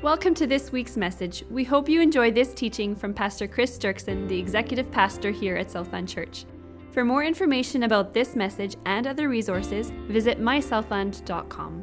[0.00, 1.42] Welcome to this week's message.
[1.50, 5.72] We hope you enjoy this teaching from Pastor Chris Dirksen, the executive pastor here at
[5.72, 6.44] Southland Church.
[6.92, 11.82] For more information about this message and other resources, visit mysouthland.com.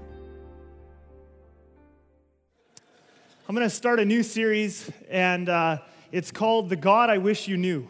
[3.50, 5.80] I'm going to start a new series, and uh,
[6.14, 7.86] it's called The God I Wish You Knew.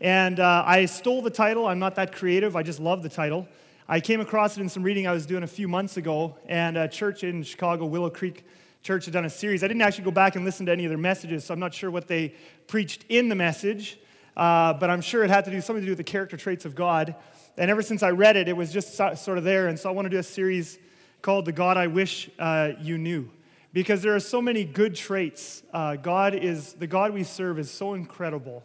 [0.00, 1.66] And uh, I stole the title.
[1.66, 3.48] I'm not that creative, I just love the title.
[3.88, 6.78] I came across it in some reading I was doing a few months ago, and
[6.78, 8.44] a church in Chicago, Willow Creek
[8.88, 9.62] Church, had done a series.
[9.62, 11.74] I didn't actually go back and listen to any of their messages, so I'm not
[11.74, 12.32] sure what they
[12.68, 13.98] preached in the message,
[14.34, 16.64] uh, but I'm sure it had to do something to do with the character traits
[16.64, 17.14] of God.
[17.58, 19.68] And ever since I read it, it was just sort of there.
[19.68, 20.78] And so I want to do a series
[21.20, 23.28] called The God I Wish uh, You Knew.
[23.74, 25.62] Because there are so many good traits.
[25.70, 28.64] Uh, God is, the God we serve is so incredible.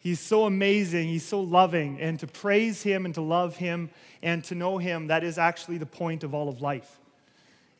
[0.00, 1.06] He's so amazing.
[1.06, 2.00] He's so loving.
[2.00, 3.90] And to praise Him and to love Him
[4.20, 6.99] and to know Him, that is actually the point of all of life.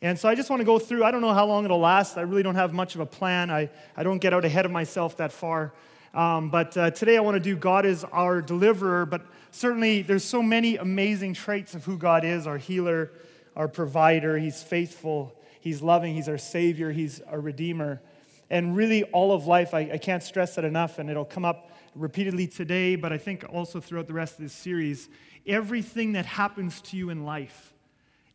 [0.03, 2.17] And so I just want to go through, I don't know how long it'll last.
[2.17, 3.51] I really don't have much of a plan.
[3.51, 5.73] I, I don't get out ahead of myself that far.
[6.13, 9.21] Um, but uh, today I want to do God is our deliverer, but
[9.51, 13.11] certainly there's so many amazing traits of who God is our healer,
[13.55, 14.37] our provider.
[14.39, 18.01] He's faithful, He's loving, He's our Savior, He's our Redeemer.
[18.49, 21.71] And really, all of life, I, I can't stress that enough, and it'll come up
[21.95, 25.07] repeatedly today, but I think also throughout the rest of this series.
[25.47, 27.73] Everything that happens to you in life,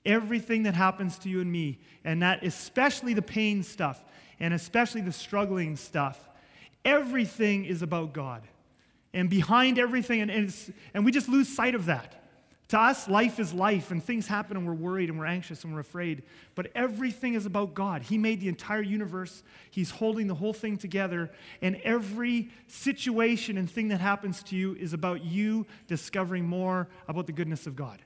[0.07, 4.03] everything that happens to you and me, and that especially the pain stuff,
[4.41, 6.29] and especially the struggling stuff,
[6.85, 8.43] everything is about God.
[9.13, 10.55] And behind everything, and, and,
[10.95, 12.23] and we just lose sight of that.
[12.69, 15.73] To us, life is life, and things happen, and we're worried, and we're anxious, and
[15.73, 16.25] we're afraid.
[16.57, 18.03] But everything is about God.
[18.03, 21.31] He made the entire universe, He's holding the whole thing together,
[21.63, 27.27] and every situation and thing that happens to you is about you discovering more about
[27.27, 28.03] the goodness of God.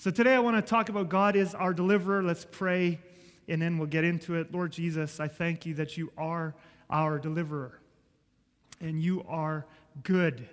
[0.00, 2.22] So today I want to talk about God is our deliverer.
[2.22, 3.00] Let's pray
[3.48, 4.54] and then we'll get into it.
[4.54, 6.54] Lord Jesus, I thank you that you are
[6.88, 7.80] our deliverer
[8.80, 9.66] and you are
[10.04, 10.48] good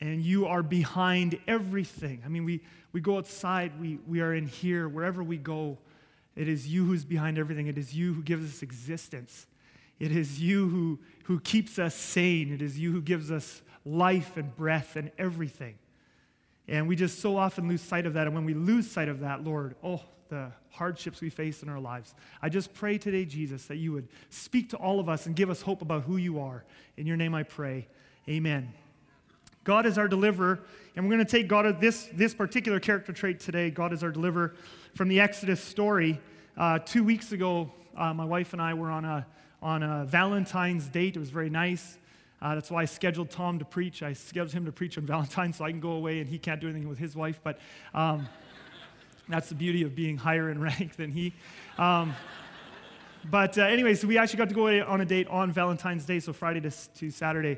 [0.00, 2.22] and you are behind everything.
[2.24, 2.62] I mean, we,
[2.92, 5.76] we go outside, we, we are in here, wherever we go.
[6.34, 7.66] It is you who's behind everything.
[7.66, 9.46] It is you who gives us existence.
[9.98, 12.50] It is you who, who keeps us sane.
[12.50, 15.74] It is you who gives us life and breath and everything.
[16.68, 18.26] And we just so often lose sight of that.
[18.26, 21.78] And when we lose sight of that, Lord, oh, the hardships we face in our
[21.78, 22.14] lives.
[22.42, 25.50] I just pray today, Jesus, that you would speak to all of us and give
[25.50, 26.64] us hope about who you are.
[26.96, 27.86] In your name I pray.
[28.28, 28.72] Amen.
[29.64, 30.60] God is our deliverer,
[30.94, 33.70] and we're going to take God this, this particular character trait today.
[33.70, 34.54] God is our deliverer
[34.94, 36.20] from the Exodus story.
[36.56, 39.26] Uh, two weeks ago, uh, my wife and I were on a,
[39.62, 41.16] on a Valentine's date.
[41.16, 41.98] It was very nice.
[42.44, 44.02] Uh, that's why I scheduled Tom to preach.
[44.02, 46.60] I scheduled him to preach on Valentine's so I can go away and he can't
[46.60, 47.40] do anything with his wife.
[47.42, 47.58] But
[47.94, 48.28] um,
[49.30, 51.32] that's the beauty of being higher in rank than he.
[51.78, 52.14] Um,
[53.30, 56.20] but uh, anyway, so we actually got to go on a date on Valentine's Day,
[56.20, 57.56] so Friday to, to Saturday.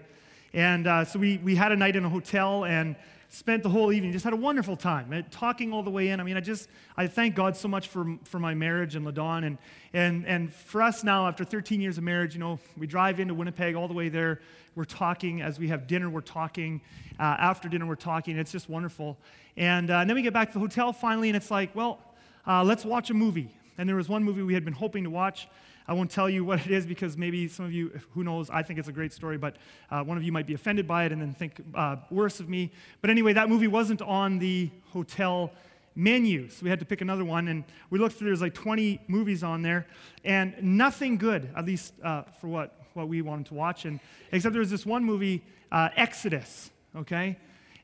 [0.54, 2.94] And uh, so we, we had a night in a hotel and
[3.28, 6.20] spent the whole evening, just had a wonderful time, uh, talking all the way in.
[6.20, 9.44] I mean, I just, I thank God so much for, for my marriage and LaDawn.
[9.44, 9.58] And,
[9.92, 13.34] and, and for us now, after 13 years of marriage, you know, we drive into
[13.34, 14.40] Winnipeg all the way there
[14.76, 15.40] we're talking.
[15.40, 16.82] As we have dinner, we're talking.
[17.18, 18.36] Uh, after dinner, we're talking.
[18.36, 19.16] It's just wonderful.
[19.56, 21.98] And, uh, and, then we get back to the hotel finally, and it's like, well,
[22.46, 23.50] uh, let's watch a movie.
[23.78, 25.48] And there was one movie we had been hoping to watch.
[25.88, 28.62] I won't tell you what it is because maybe some of you, who knows, I
[28.62, 29.56] think it's a great story, but
[29.90, 32.48] uh, one of you might be offended by it and then think uh, worse of
[32.48, 32.72] me.
[33.00, 35.52] But anyway, that movie wasn't on the hotel
[35.94, 36.48] menu.
[36.50, 37.48] So we had to pick another one.
[37.48, 39.86] And we looked through, there's like 20 movies on there,
[40.24, 43.84] and nothing good, at least uh, for what what we wanted to watch.
[43.84, 44.00] And
[44.32, 47.36] except there was this one movie, uh, Exodus, okay?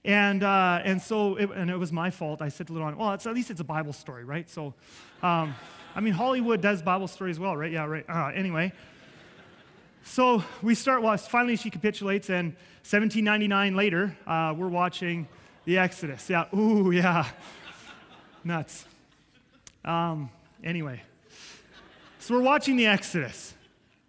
[0.04, 2.42] And, uh, and so, it, and it was my fault.
[2.42, 4.50] I said to LaDawn, well, at least it's a Bible story, right?
[4.50, 4.74] So,
[5.22, 5.54] um,
[5.94, 7.70] I mean, Hollywood does Bible stories well, right?
[7.70, 8.04] Yeah, right.
[8.08, 8.72] Uh, anyway.
[10.04, 12.54] So we start, well, finally she capitulates, and
[12.84, 15.28] 1799 later, uh, we're watching
[15.64, 16.28] the Exodus.
[16.30, 17.28] Yeah, ooh, yeah.
[18.44, 18.86] Nuts.
[19.84, 20.30] Um,
[20.64, 21.02] anyway,
[22.18, 23.54] so we're watching the Exodus.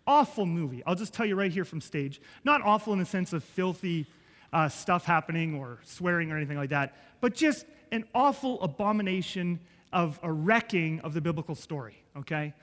[0.07, 0.83] Awful movie.
[0.85, 2.21] I'll just tell you right here from stage.
[2.43, 4.05] Not awful in the sense of filthy
[4.51, 9.59] uh, stuff happening or swearing or anything like that, but just an awful abomination
[9.93, 12.53] of a wrecking of the biblical story, okay?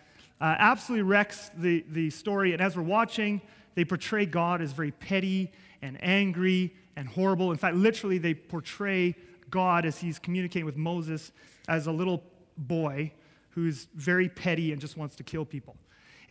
[0.41, 2.53] Uh, absolutely wrecks the, the story.
[2.53, 3.41] And as we're watching,
[3.75, 7.53] they portray God as very petty and angry and horrible.
[7.53, 9.15] In fact, literally, they portray
[9.49, 11.33] God as he's communicating with Moses
[11.69, 12.23] as a little
[12.57, 13.13] boy
[13.51, 15.77] who's very petty and just wants to kill people.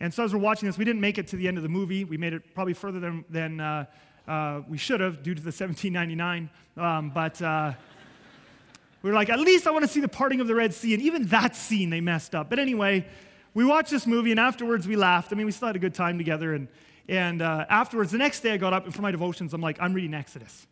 [0.00, 1.68] And so as we're watching this, we didn't make it to the end of the
[1.68, 2.04] movie.
[2.04, 3.84] We made it probably further than, than uh,
[4.26, 6.50] uh, we should have due to the 1799.
[6.76, 7.72] Um, but uh,
[9.02, 10.94] we were like, at least I want to see the parting of the Red Sea.
[10.94, 12.50] And even that scene they messed up.
[12.50, 13.06] But anyway,
[13.54, 15.32] we watched this movie, and afterwards we laughed.
[15.32, 16.54] I mean, we still had a good time together.
[16.54, 16.68] And,
[17.08, 19.78] and uh, afterwards, the next day I got up, and for my devotions, I'm like,
[19.80, 20.66] I'm reading Exodus.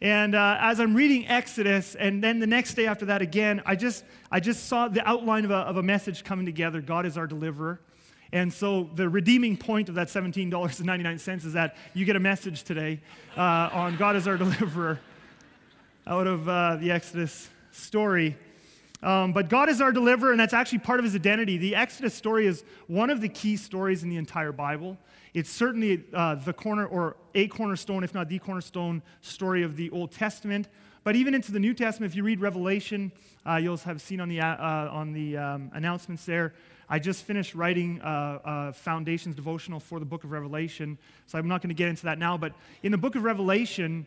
[0.00, 3.76] And uh, as I'm reading Exodus, and then the next day after that again, I
[3.76, 7.16] just, I just saw the outline of a, of a message coming together God is
[7.16, 7.80] our deliverer.
[8.32, 13.00] And so the redeeming point of that $17.99 is that you get a message today
[13.36, 14.98] uh, on God is our deliverer
[16.06, 18.36] out of uh, the Exodus story.
[19.02, 21.58] Um, but God is our deliverer, and that's actually part of his identity.
[21.58, 24.96] The Exodus story is one of the key stories in the entire Bible.
[25.34, 29.90] It's certainly uh, the corner or a cornerstone, if not the cornerstone story of the
[29.90, 30.68] Old Testament.
[31.04, 33.10] But even into the New Testament, if you read Revelation,
[33.44, 36.52] uh, you'll have seen on the, uh, uh on the um, announcements there.
[36.88, 41.48] I just finished writing uh, a Foundations devotional for the book of Revelation, so I'm
[41.48, 42.36] not going to get into that now.
[42.36, 42.52] But
[42.82, 44.06] in the book of Revelation,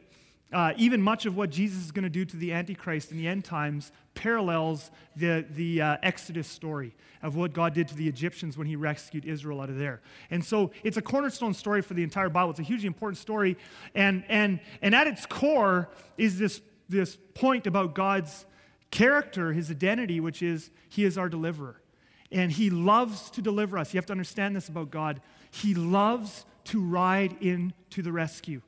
[0.53, 3.27] uh, even much of what Jesus is going to do to the Antichrist in the
[3.27, 8.57] end times parallels the, the uh, Exodus story of what God did to the Egyptians
[8.57, 10.01] when he rescued Israel out of there.
[10.29, 12.51] And so it's a cornerstone story for the entire Bible.
[12.51, 13.57] It's a hugely important story.
[13.95, 18.45] And, and, and at its core is this, this point about God's
[18.91, 21.81] character, his identity, which is he is our deliverer.
[22.31, 23.93] And he loves to deliver us.
[23.93, 25.21] You have to understand this about God.
[25.51, 28.61] He loves to ride into the rescue.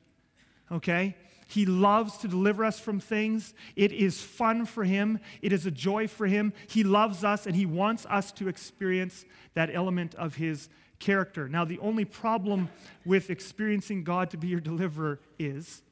[0.70, 1.16] Okay?
[1.48, 3.54] He loves to deliver us from things.
[3.74, 6.52] It is fun for Him, it is a joy for Him.
[6.68, 9.24] He loves us and He wants us to experience
[9.54, 10.68] that element of His
[10.98, 11.48] character.
[11.48, 12.68] Now, the only problem
[13.06, 15.82] with experiencing God to be your deliverer is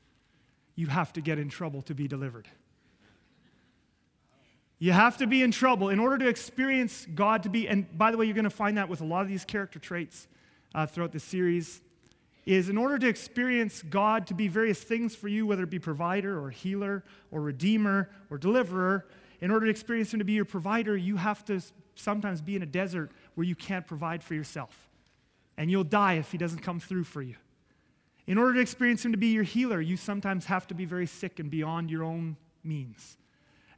[0.75, 2.49] you have to get in trouble to be delivered.
[4.79, 8.11] You have to be in trouble in order to experience God to be, and by
[8.11, 10.29] the way, you're going to find that with a lot of these character traits
[10.75, 11.81] uh, throughout the series
[12.47, 15.81] is in order to experience God to be various things for you, whether it be
[15.81, 17.03] provider or healer
[17.33, 19.07] or redeemer or deliverer,
[19.41, 21.61] in order to experience Him to be your provider, you have to
[21.95, 24.89] sometimes be in a desert where you can't provide for yourself.
[25.59, 27.35] And you'll die if He doesn't come through for you.
[28.27, 31.07] In order to experience Him to be your healer, you sometimes have to be very
[31.07, 33.17] sick and beyond your own means.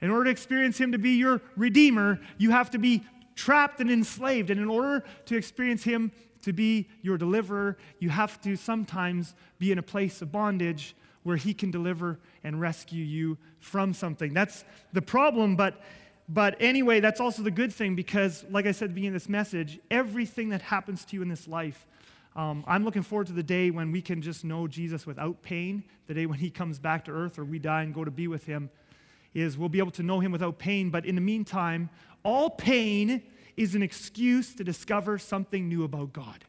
[0.01, 3.03] In order to experience Him to be your redeemer, you have to be
[3.35, 4.51] trapped and enslaved.
[4.51, 6.13] And in order to experience Him
[6.49, 11.37] to be your deliverer, you have to sometimes be in a place of bondage where
[11.37, 14.35] He can deliver and rescue you from something.
[14.35, 15.81] That's the problem, but,
[16.29, 19.79] but anyway, that's also the good thing because, like I said beginning of this message,
[19.91, 21.87] everything that happens to you in this life,
[22.35, 25.85] um, I'm looking forward to the day when we can just know Jesus without pain,
[26.07, 28.27] the day when He comes back to earth or we die and go to be
[28.27, 28.71] with Him.
[29.35, 31.91] Is we'll be able to know him without pain, but in the meantime,
[32.25, 33.23] all pain
[33.59, 36.45] is an excuse to discover something new about God.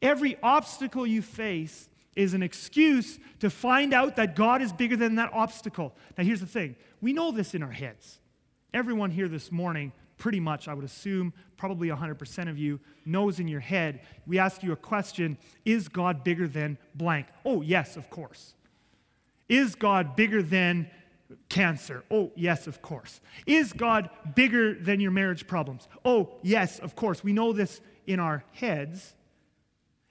[0.00, 5.16] Every obstacle you face is an excuse to find out that God is bigger than
[5.16, 5.94] that obstacle.
[6.16, 8.20] Now, here's the thing we know this in our heads.
[8.72, 13.46] Everyone here this morning, pretty much, I would assume, probably 100% of you, knows in
[13.46, 14.00] your head.
[14.26, 15.36] We ask you a question
[15.66, 17.26] Is God bigger than blank?
[17.44, 18.54] Oh, yes, of course.
[19.46, 20.90] Is God bigger than
[21.48, 22.04] cancer?
[22.10, 23.20] Oh, yes, of course.
[23.46, 25.88] Is God bigger than your marriage problems?
[26.04, 27.22] Oh, yes, of course.
[27.22, 29.14] We know this in our heads.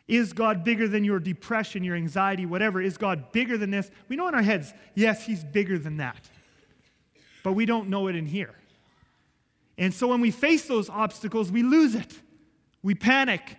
[0.08, 2.82] Is God bigger than your depression, your anxiety, whatever?
[2.82, 3.90] Is God bigger than this?
[4.10, 6.30] We know in our heads, yes, He's bigger than that.
[7.44, 8.56] But we don't know it in here.
[9.78, 12.14] And so when we face those obstacles, we lose it.
[12.84, 13.58] We panic.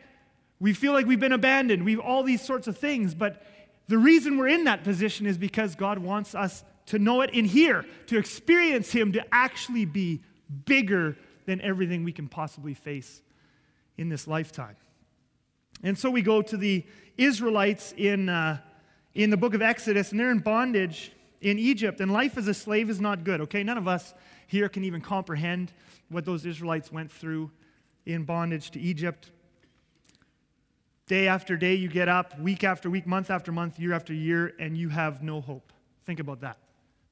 [0.61, 1.84] We feel like we've been abandoned.
[1.84, 3.15] We've all these sorts of things.
[3.15, 3.44] But
[3.89, 7.44] the reason we're in that position is because God wants us to know it in
[7.44, 10.22] here, to experience Him, to actually be
[10.65, 13.22] bigger than everything we can possibly face
[13.96, 14.77] in this lifetime.
[15.82, 16.84] And so we go to the
[17.17, 18.58] Israelites in, uh,
[19.15, 22.55] in the book of Exodus, and they're in bondage in Egypt, and life as a
[22.55, 23.62] slave is not good, okay?
[23.65, 24.15] None of us
[24.46, 25.72] here can even comprehend
[26.08, 27.51] what those Israelites went through
[28.06, 29.31] in bondage to Egypt.
[31.06, 34.53] Day after day, you get up, week after week, month after month, year after year,
[34.58, 35.72] and you have no hope.
[36.05, 36.58] Think about that.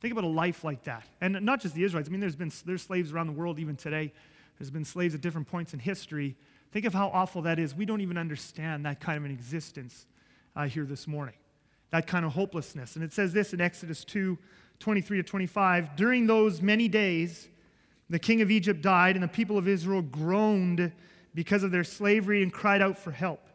[0.01, 1.05] Think about a life like that.
[1.21, 2.09] And not just the Israelites.
[2.09, 4.13] I mean, there's been there's slaves around the world even today.
[4.59, 6.37] There's been slaves at different points in history.
[6.73, 7.75] Think of how awful that is.
[7.75, 10.07] We don't even understand that kind of an existence
[10.57, 11.35] uh, here this morning,
[11.91, 12.97] that kind of hopelessness.
[12.97, 14.39] And it says this in Exodus 2
[14.79, 15.95] 23 to 25.
[15.97, 17.49] During those many days,
[18.09, 20.91] the king of Egypt died, and the people of Israel groaned
[21.35, 23.47] because of their slavery and cried out for help.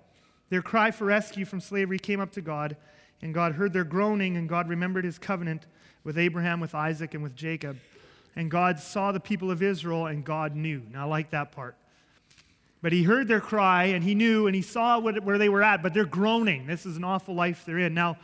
[0.49, 2.77] Their cry for rescue from slavery came up to God,
[3.21, 5.65] and God heard their groaning, and God remembered his covenant
[6.05, 7.77] with Abraham, with Isaac, and with Jacob.
[8.37, 10.83] And God saw the people of Israel, and God knew.
[10.93, 11.75] Now, I like that part.
[12.81, 15.63] But he heard their cry, and he knew, and he saw what, where they were
[15.63, 16.67] at, but they're groaning.
[16.67, 17.93] This is an awful life they're in.
[17.93, 18.17] Now,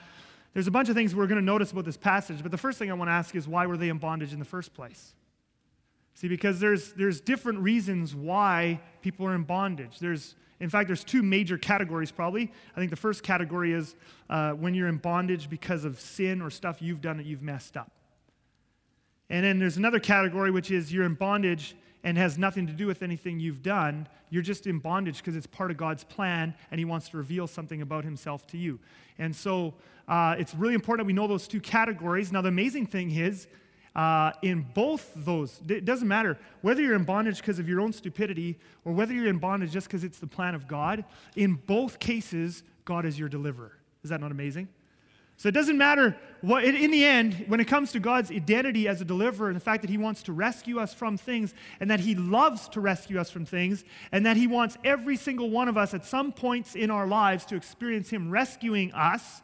[0.53, 2.77] there's a bunch of things we're going to notice about this passage, but the first
[2.77, 5.15] thing I want to ask is why were they in bondage in the first place?
[6.13, 9.97] See, because there's, there's different reasons why people are in bondage.
[9.97, 12.51] There's, in fact, there's two major categories probably.
[12.75, 13.95] I think the first category is
[14.29, 17.75] uh, when you're in bondage because of sin or stuff you've done that you've messed
[17.75, 17.91] up.
[19.29, 22.85] And then there's another category, which is you're in bondage and has nothing to do
[22.85, 24.07] with anything you've done.
[24.29, 27.47] You're just in bondage because it's part of God's plan and He wants to reveal
[27.47, 28.79] something about Himself to you.
[29.17, 29.73] And so
[30.07, 32.31] uh, it's really important that we know those two categories.
[32.31, 33.47] Now, the amazing thing is,
[33.95, 37.91] uh, in both those, it doesn't matter whether you're in bondage because of your own
[37.91, 41.03] stupidity or whether you're in bondage just because it's the plan of God,
[41.35, 43.73] in both cases, God is your deliverer.
[44.03, 44.69] Is that not amazing?
[45.41, 49.01] So it doesn't matter what, in the end, when it comes to God's identity as
[49.01, 51.99] a deliverer and the fact that He wants to rescue us from things and that
[51.99, 55.77] He loves to rescue us from things and that He wants every single one of
[55.77, 59.41] us at some points in our lives to experience Him rescuing us,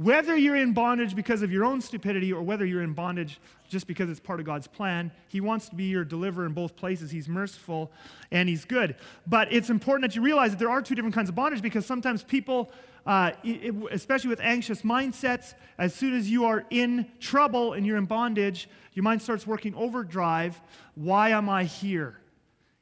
[0.00, 3.38] whether you're in bondage because of your own stupidity or whether you're in bondage
[3.68, 6.74] just because it's part of God's plan, He wants to be your deliverer in both
[6.74, 7.10] places.
[7.10, 7.92] He's merciful
[8.30, 8.96] and He's good.
[9.26, 11.84] But it's important that you realize that there are two different kinds of bondage because
[11.84, 12.72] sometimes people
[13.04, 17.98] uh, it, especially with anxious mindsets, as soon as you are in trouble and you're
[17.98, 20.58] in bondage, your mind starts working overdrive.
[20.94, 22.18] Why am I here?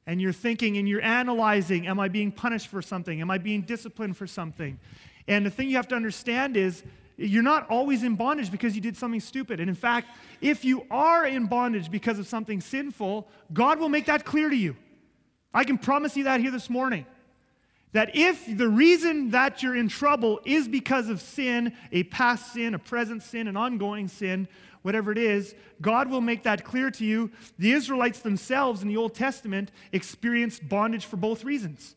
[0.07, 3.21] And you're thinking and you're analyzing Am I being punished for something?
[3.21, 4.79] Am I being disciplined for something?
[5.27, 6.85] And the thing you have to understand is
[7.19, 9.59] you're not always in bondage because you did something stupid.
[9.59, 10.09] And in fact,
[10.41, 14.57] if you are in bondage because of something sinful, God will make that clear to
[14.57, 14.77] you.
[15.53, 17.07] I can promise you that here this morning.
[17.93, 22.75] That if the reason that you're in trouble is because of sin, a past sin,
[22.75, 24.47] a present sin, an ongoing sin,
[24.83, 27.33] whatever it is, God will make that clear to you.
[27.59, 31.97] The Israelites themselves in the Old Testament experienced bondage for both reasons.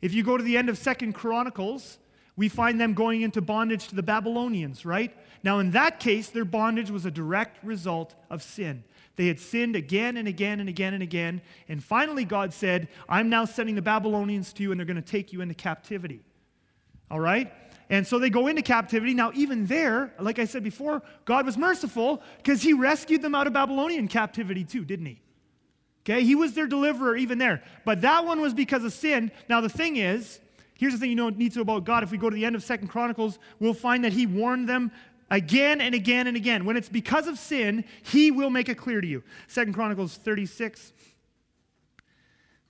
[0.00, 1.98] If you go to the end of Second Chronicles,
[2.36, 5.14] we find them going into bondage to the Babylonians, right?
[5.44, 8.84] Now, in that case, their bondage was a direct result of sin.
[9.16, 11.42] They had sinned again and again and again and again.
[11.68, 15.02] And finally, God said, I'm now sending the Babylonians to you, and they're going to
[15.02, 16.20] take you into captivity.
[17.10, 17.52] All right?
[17.90, 19.12] And so they go into captivity.
[19.12, 23.46] Now, even there, like I said before, God was merciful because he rescued them out
[23.46, 25.20] of Babylonian captivity too, didn't he?
[26.04, 27.62] Okay, he was their deliverer even there.
[27.84, 29.30] But that one was because of sin.
[29.48, 30.40] Now, the thing is,
[30.74, 32.02] here's the thing you know need to know about God.
[32.02, 34.90] If we go to the end of Second Chronicles, we'll find that he warned them
[35.30, 36.64] again and again and again.
[36.64, 39.22] When it's because of sin, he will make it clear to you.
[39.48, 40.92] Second Chronicles 36,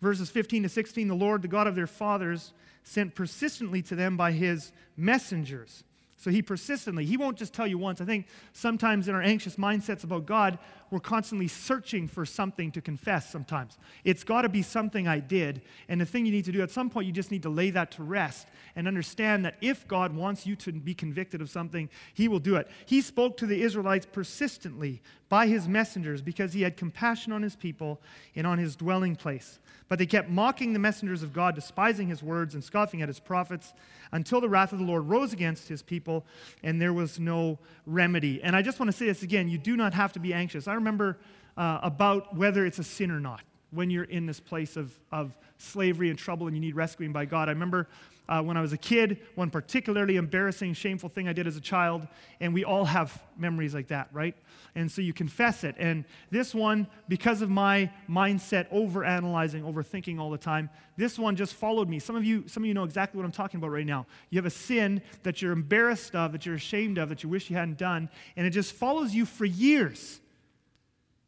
[0.00, 2.52] verses 15 to 16, the Lord, the God of their fathers,
[2.84, 5.84] sent persistently to them by his messengers
[6.22, 8.00] so he persistently, he won't just tell you once.
[8.00, 10.56] I think sometimes in our anxious mindsets about God,
[10.92, 13.78] we're constantly searching for something to confess sometimes.
[14.04, 15.62] It's got to be something I did.
[15.88, 17.70] And the thing you need to do at some point, you just need to lay
[17.70, 18.46] that to rest
[18.76, 22.56] and understand that if God wants you to be convicted of something, he will do
[22.56, 22.68] it.
[22.84, 27.56] He spoke to the Israelites persistently by his messengers because he had compassion on his
[27.56, 28.02] people
[28.36, 29.60] and on his dwelling place.
[29.88, 33.18] But they kept mocking the messengers of God, despising his words and scoffing at his
[33.18, 33.72] prophets,
[34.12, 36.26] until the wrath of the Lord rose against his people,
[36.62, 38.42] and there was no remedy.
[38.42, 40.68] And I just want to say this again you do not have to be anxious.
[40.68, 41.18] I remember
[41.56, 45.36] uh, about whether it's a sin or not when you're in this place of, of
[45.58, 47.48] slavery and trouble and you need rescuing by God.
[47.48, 47.88] I remember
[48.28, 51.60] uh, when I was a kid, one particularly embarrassing, shameful thing I did as a
[51.60, 52.06] child,
[52.40, 54.34] and we all have memories like that, right?
[54.74, 55.74] And so you confess it.
[55.78, 61.34] And this one, because of my mindset, over analyzing, overthinking all the time, this one
[61.34, 61.98] just followed me.
[61.98, 64.06] Some of you, some of you know exactly what I'm talking about right now.
[64.30, 67.50] You have a sin that you're embarrassed of, that you're ashamed of, that you wish
[67.50, 70.20] you hadn't done, and it just follows you for years.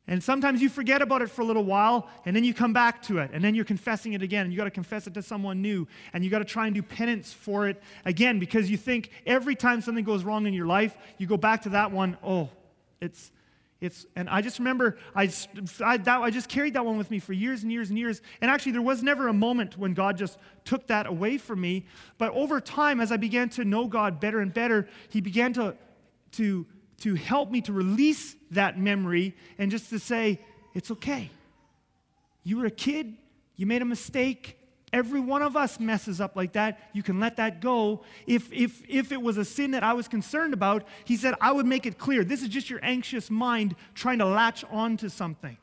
[0.07, 3.01] And sometimes you forget about it for a little while, and then you come back
[3.05, 4.45] to it, and then you're confessing it again.
[4.45, 6.75] And you got to confess it to someone new, and you got to try and
[6.75, 10.67] do penance for it again because you think every time something goes wrong in your
[10.67, 12.19] life, you go back to that one.
[12.23, 12.51] Oh,
[13.01, 13.33] it's,
[13.81, 14.05] it's.
[14.15, 15.33] And I just remember I,
[15.83, 18.21] I, that, I just carried that one with me for years and years and years.
[18.43, 21.87] And actually, there was never a moment when God just took that away from me.
[22.19, 25.77] But over time, as I began to know God better and better, He began to
[26.33, 26.67] to
[27.05, 30.41] to help me to release that memory and just to say,
[30.73, 31.31] it's okay.
[32.43, 33.15] You were a kid,
[33.57, 34.59] you made a mistake.
[34.91, 36.79] Every one of us messes up like that.
[36.95, 38.05] You can let that go.
[38.27, 41.53] If, if, if it was a sin that I was concerned about, he said, I
[41.53, 42.25] would make it clear.
[42.25, 45.59] This is just your anxious mind trying to latch on to something.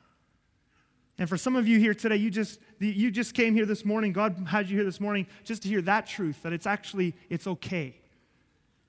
[1.17, 4.13] And for some of you here today, you just, you just came here this morning.
[4.13, 7.47] God had you here this morning just to hear that truth, that it's actually, it's
[7.47, 8.00] okay.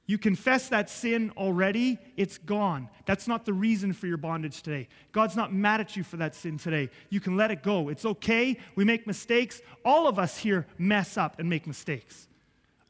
[0.06, 2.88] You confess that sin already, it's gone.
[3.06, 4.88] That's not the reason for your bondage today.
[5.12, 6.90] God's not mad at you for that sin today.
[7.08, 7.88] You can let it go.
[7.88, 8.58] It's okay.
[8.74, 9.62] We make mistakes.
[9.84, 12.26] All of us here mess up and make mistakes.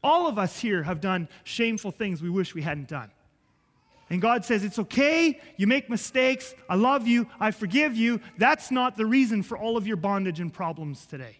[0.03, 3.11] All of us here have done shameful things we wish we hadn't done.
[4.09, 8.19] And God says, It's okay, you make mistakes, I love you, I forgive you.
[8.37, 11.37] That's not the reason for all of your bondage and problems today.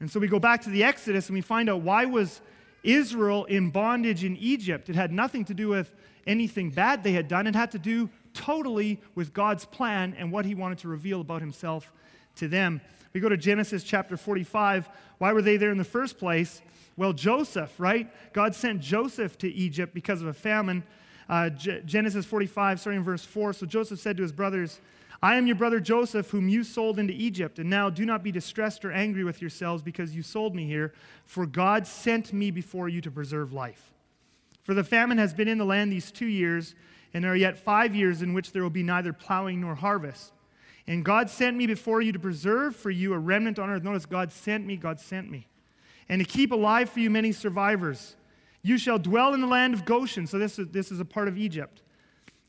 [0.00, 2.40] And so we go back to the Exodus and we find out why was
[2.84, 4.88] Israel in bondage in Egypt?
[4.88, 5.92] It had nothing to do with
[6.26, 7.46] anything bad they had done.
[7.46, 11.40] It had to do totally with God's plan and what he wanted to reveal about
[11.40, 11.92] himself
[12.36, 12.80] to them.
[13.12, 14.88] We go to Genesis chapter 45.
[15.18, 16.60] Why were they there in the first place?
[16.96, 18.10] Well, Joseph, right?
[18.32, 20.84] God sent Joseph to Egypt because of a famine.
[21.28, 23.52] Uh, G- Genesis 45, starting in verse 4.
[23.52, 24.80] So Joseph said to his brothers,
[25.24, 27.58] I am your brother Joseph, whom you sold into Egypt.
[27.58, 30.92] And now do not be distressed or angry with yourselves because you sold me here,
[31.24, 33.94] for God sent me before you to preserve life.
[34.60, 36.74] For the famine has been in the land these two years,
[37.14, 40.34] and there are yet five years in which there will be neither plowing nor harvest.
[40.86, 43.82] And God sent me before you to preserve for you a remnant on earth.
[43.82, 45.46] Notice, God sent me, God sent me.
[46.06, 48.14] And to keep alive for you many survivors.
[48.60, 50.26] You shall dwell in the land of Goshen.
[50.26, 51.80] So, this is, this is a part of Egypt.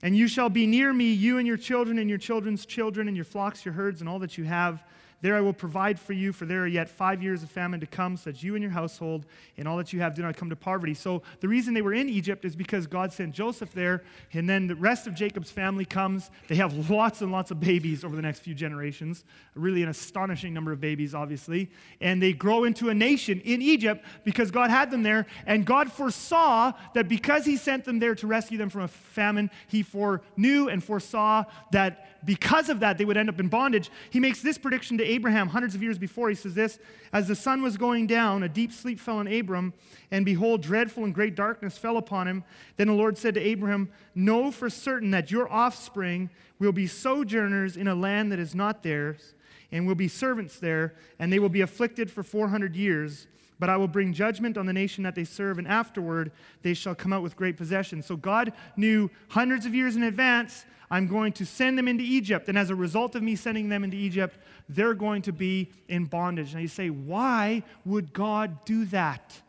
[0.05, 3.17] And you shall be near me, you and your children, and your children's children, and
[3.17, 4.83] your flocks, your herds, and all that you have
[5.21, 7.85] there I will provide for you, for there are yet five years of famine to
[7.85, 9.25] come, so that you and your household
[9.57, 10.93] and all that you have do not come to poverty.
[10.93, 14.03] So the reason they were in Egypt is because God sent Joseph there,
[14.33, 16.29] and then the rest of Jacob's family comes.
[16.47, 19.23] They have lots and lots of babies over the next few generations,
[19.55, 21.71] really an astonishing number of babies, obviously.
[22.01, 25.91] And they grow into a nation in Egypt because God had them there, and God
[25.91, 30.67] foresaw that because He sent them there to rescue them from a famine, He foreknew
[30.67, 33.91] and foresaw that because of that, they would end up in bondage.
[34.09, 36.29] He makes this prediction to Abraham hundreds of years before.
[36.29, 36.79] He says this
[37.13, 39.73] As the sun was going down, a deep sleep fell on Abram,
[40.11, 42.43] and behold, dreadful and great darkness fell upon him.
[42.77, 47.77] Then the Lord said to Abraham, Know for certain that your offspring will be sojourners
[47.77, 49.33] in a land that is not theirs,
[49.71, 53.27] and will be servants there, and they will be afflicted for 400 years.
[53.59, 56.31] But I will bring judgment on the nation that they serve, and afterward
[56.61, 58.05] they shall come out with great possessions.
[58.05, 62.47] So God knew hundreds of years in advance I'm going to send them into Egypt.
[62.49, 64.37] And as a result of me sending them into Egypt,
[64.69, 66.53] they're going to be in bondage.
[66.53, 69.41] Now you say, why would God do that?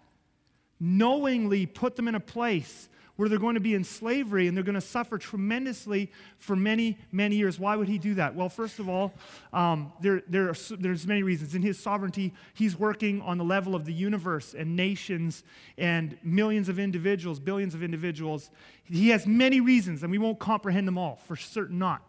[0.81, 4.65] Knowingly put them in a place where they're going to be in slavery and they're
[4.65, 7.59] going to suffer tremendously for many, many years.
[7.59, 8.35] Why would he do that?
[8.35, 9.13] Well, first of all,
[9.53, 11.55] um, there, there are, there's many reasons.
[11.55, 15.45] In his sovereignty, he's working on the level of the universe and nations
[15.79, 18.51] and millions of individuals, billions of individuals.
[18.85, 22.03] He has many reasons, and we won't comprehend them all, for certain not.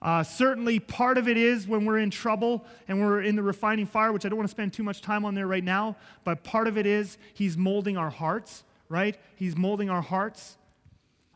[0.00, 3.84] Uh, certainly, part of it is when we're in trouble and we're in the refining
[3.84, 6.44] fire, which I don't want to spend too much time on there right now, but
[6.44, 9.16] part of it is He's molding our hearts right?
[9.36, 10.56] He's molding our hearts.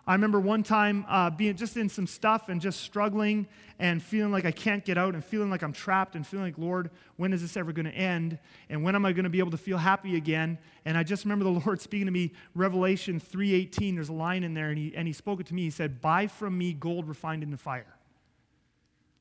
[0.04, 3.46] I remember one time uh, being just in some stuff and just struggling
[3.78, 6.58] and feeling like I can't get out and feeling like I'm trapped and feeling like,
[6.58, 8.38] Lord, when is this ever going to end?
[8.68, 10.58] And when am I going to be able to feel happy again?
[10.84, 14.54] And I just remember the Lord speaking to me, Revelation 3.18, there's a line in
[14.54, 15.62] there, and he, and he spoke it to me.
[15.62, 17.96] He said, buy from me gold refined in the fire.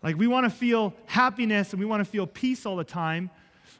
[0.01, 3.29] Like we want to feel happiness and we want to feel peace all the time,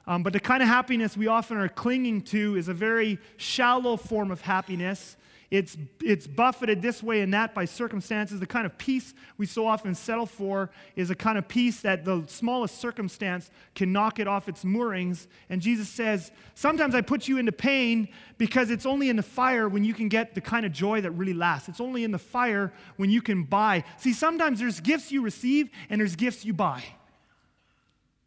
[0.08, 3.98] um, but the kind of happiness we often are clinging to is a very shallow
[3.98, 5.16] form of happiness.
[5.52, 8.40] It's, it's buffeted this way and that by circumstances.
[8.40, 12.06] The kind of peace we so often settle for is a kind of peace that
[12.06, 15.28] the smallest circumstance can knock it off its moorings.
[15.50, 19.68] And Jesus says, Sometimes I put you into pain because it's only in the fire
[19.68, 21.68] when you can get the kind of joy that really lasts.
[21.68, 23.84] It's only in the fire when you can buy.
[23.98, 26.82] See, sometimes there's gifts you receive and there's gifts you buy.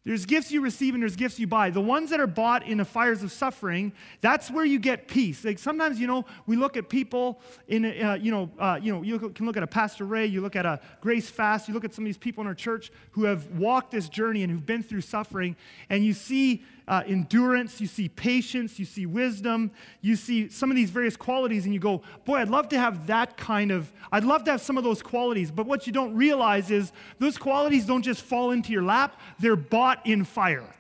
[0.05, 1.71] There's gifts you receive and there's gifts you buy.
[1.71, 5.43] The ones that are bought in the fires of suffering, that's where you get peace.
[5.45, 9.03] Like sometimes, you know, we look at people in, uh, you know, uh, you know,
[9.03, 11.85] you can look at a Pastor Ray, you look at a Grace Fast, you look
[11.85, 14.67] at some of these people in our church who have walked this journey and who've
[14.67, 15.57] been through suffering,
[15.89, 19.71] and you see uh, endurance, you see patience, you see wisdom,
[20.01, 23.07] you see some of these various qualities, and you go, Boy, I'd love to have
[23.07, 25.51] that kind of, I'd love to have some of those qualities.
[25.51, 29.57] But what you don't realize is those qualities don't just fall into your lap, they're
[29.57, 30.75] bought in fire.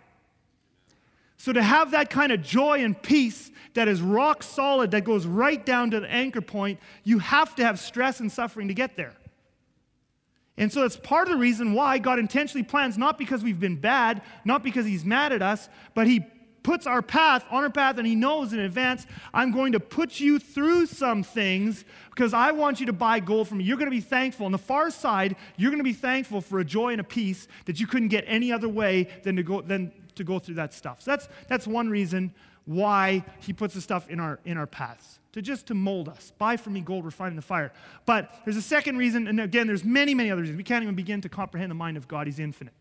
[1.37, 5.27] So to have that kind of joy and peace that is rock solid, that goes
[5.27, 8.97] right down to the anchor point, you have to have stress and suffering to get
[8.97, 9.12] there.
[10.57, 13.77] And so that's part of the reason why God intentionally plans, not because we've been
[13.77, 16.25] bad, not because He's mad at us, but He
[16.62, 20.21] puts our path on our path and He knows in advance, I'm going to put
[20.21, 23.64] you through some things because I want you to buy gold from me.
[23.64, 24.47] You're going to be thankful.
[24.47, 27.49] On the far side, you're going to be thankful for a joy and a peace
[27.64, 30.73] that you couldn't get any other way than to go, than to go through that
[30.73, 31.03] stuff.
[31.03, 32.33] So that's, that's one reason
[32.64, 36.33] why He puts the stuff in our, in our paths to just to mold us.
[36.38, 37.73] Buy from me gold refined in the fire.
[38.07, 40.57] But there's a second reason, and again, there's many, many other reasons.
[40.57, 42.29] We can't even begin to comprehend the mind of God.
[42.29, 42.73] He's infinite.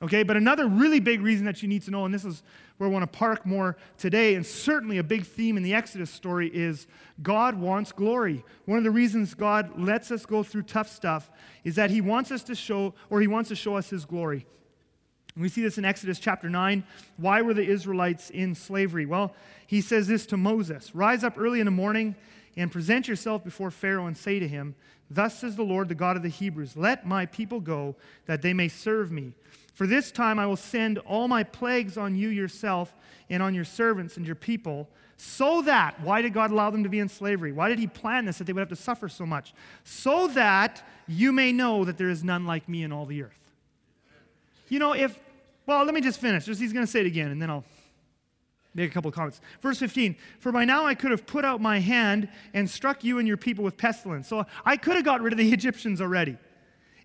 [0.00, 2.44] Okay, but another really big reason that you need to know, and this is
[2.76, 6.10] where I want to park more today, and certainly a big theme in the Exodus
[6.10, 6.86] story is
[7.24, 8.44] God wants glory.
[8.66, 11.28] One of the reasons God lets us go through tough stuff
[11.64, 14.46] is that He wants us to show, or He wants to show us His glory.
[15.36, 16.84] We see this in Exodus chapter 9.
[17.16, 19.04] Why were the Israelites in slavery?
[19.04, 19.34] Well,
[19.66, 22.14] He says this to Moses Rise up early in the morning
[22.56, 24.76] and present yourself before Pharaoh and say to him,
[25.10, 28.52] Thus says the Lord, the God of the Hebrews, Let my people go, that they
[28.52, 29.32] may serve me.
[29.74, 32.94] For this time I will send all my plagues on you yourself
[33.28, 36.88] and on your servants and your people, so that, why did God allow them to
[36.88, 37.50] be in slavery?
[37.50, 39.52] Why did He plan this that they would have to suffer so much?
[39.82, 43.44] So that you may know that there is none like me in all the earth.
[44.68, 45.18] You know, if,
[45.66, 46.44] well, let me just finish.
[46.44, 47.64] Just, he's going to say it again, and then I'll
[48.74, 49.40] make a couple of comments.
[49.60, 53.18] Verse 15 For by now I could have put out my hand and struck you
[53.18, 54.28] and your people with pestilence.
[54.28, 56.36] So I could have got rid of the Egyptians already,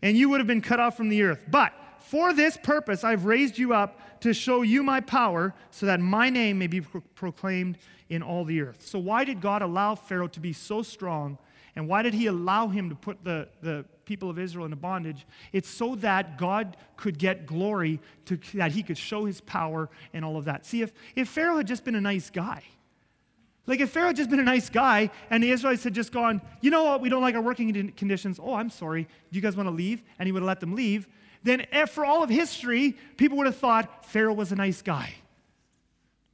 [0.01, 1.43] and you would have been cut off from the earth.
[1.49, 5.99] But for this purpose, I've raised you up to show you my power, so that
[6.01, 7.77] my name may be pro- proclaimed
[8.09, 8.85] in all the earth.
[8.85, 11.37] So, why did God allow Pharaoh to be so strong?
[11.75, 15.25] And why did he allow him to put the, the people of Israel into bondage?
[15.53, 20.25] It's so that God could get glory, to, that he could show his power and
[20.25, 20.65] all of that.
[20.65, 22.63] See, if, if Pharaoh had just been a nice guy,
[23.65, 26.41] like if Pharaoh had just been a nice guy and the Israelites had just gone,
[26.59, 28.37] you know what, we don't like our working conditions.
[28.43, 29.03] Oh, I'm sorry.
[29.03, 30.03] Do you guys want to leave?
[30.17, 31.07] And he would have let them leave
[31.43, 35.13] then eh, for all of history, people would have thought Pharaoh was a nice guy.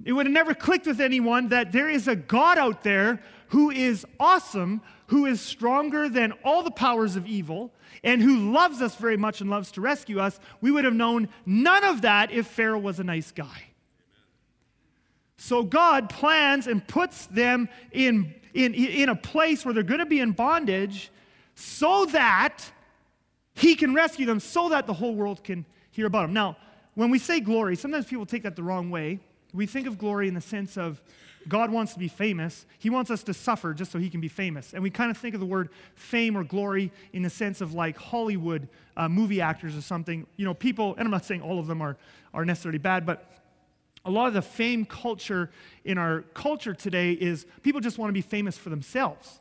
[0.03, 3.69] It would have never clicked with anyone that there is a God out there who
[3.69, 7.71] is awesome, who is stronger than all the powers of evil,
[8.03, 10.39] and who loves us very much and loves to rescue us.
[10.61, 13.63] We would have known none of that if Pharaoh was a nice guy.
[15.37, 20.05] So God plans and puts them in, in, in a place where they're going to
[20.05, 21.11] be in bondage
[21.55, 22.63] so that
[23.53, 26.33] he can rescue them so that the whole world can hear about him.
[26.33, 26.57] Now,
[26.93, 29.19] when we say glory, sometimes people take that the wrong way.
[29.53, 31.01] We think of glory in the sense of
[31.47, 32.65] God wants to be famous.
[32.79, 34.73] He wants us to suffer just so he can be famous.
[34.73, 37.73] And we kind of think of the word fame or glory in the sense of
[37.73, 40.25] like Hollywood uh, movie actors or something.
[40.37, 41.97] You know, people, and I'm not saying all of them are,
[42.33, 43.29] are necessarily bad, but
[44.05, 45.49] a lot of the fame culture
[45.83, 49.39] in our culture today is people just want to be famous for themselves.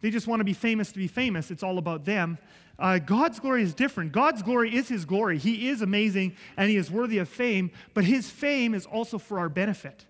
[0.00, 1.50] They just want to be famous to be famous.
[1.50, 2.38] It's all about them.
[2.78, 4.12] Uh, God's glory is different.
[4.12, 5.38] God's glory is His glory.
[5.38, 9.38] He is amazing and He is worthy of fame, but His fame is also for
[9.38, 10.04] our benefit.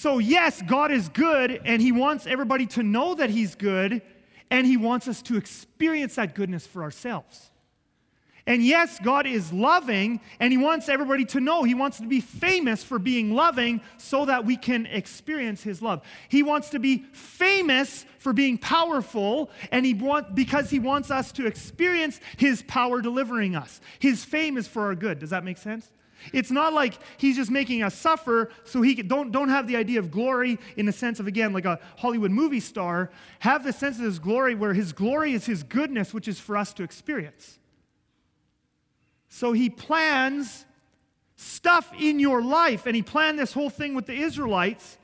[0.00, 4.00] So, yes, God is good and He wants everybody to know that He's good,
[4.48, 7.50] and He wants us to experience that goodness for ourselves.
[8.46, 11.64] And yes, God is loving, and He wants everybody to know.
[11.64, 16.02] He wants to be famous for being loving so that we can experience His love.
[16.28, 21.32] He wants to be famous for being powerful, and he want, because He wants us
[21.32, 23.80] to experience His power delivering us.
[23.98, 25.18] His fame is for our good.
[25.18, 25.90] Does that make sense?
[26.32, 29.76] It's not like he's just making us suffer so he can, don't, don't have the
[29.76, 33.10] idea of glory in the sense of, again, like a Hollywood movie star.
[33.40, 36.56] Have the sense of his glory where his glory is his goodness, which is for
[36.56, 37.58] us to experience.
[39.28, 40.64] So he plans
[41.36, 44.98] stuff in your life, and he planned this whole thing with the Israelites.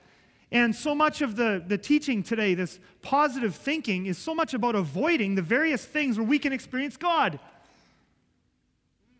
[0.50, 4.74] And so much of the, the teaching today, this positive thinking, is so much about
[4.74, 7.38] avoiding the various things where we can experience God.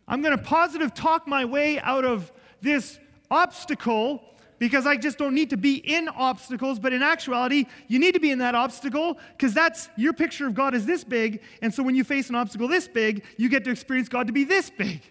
[0.07, 2.99] I'm going to positive talk my way out of this
[3.31, 4.23] obstacle
[4.59, 8.19] because I just don't need to be in obstacles, but in actuality, you need to
[8.19, 11.41] be in that obstacle because that's your picture of God is this big.
[11.61, 14.33] And so when you face an obstacle this big, you get to experience God to
[14.33, 15.01] be this big.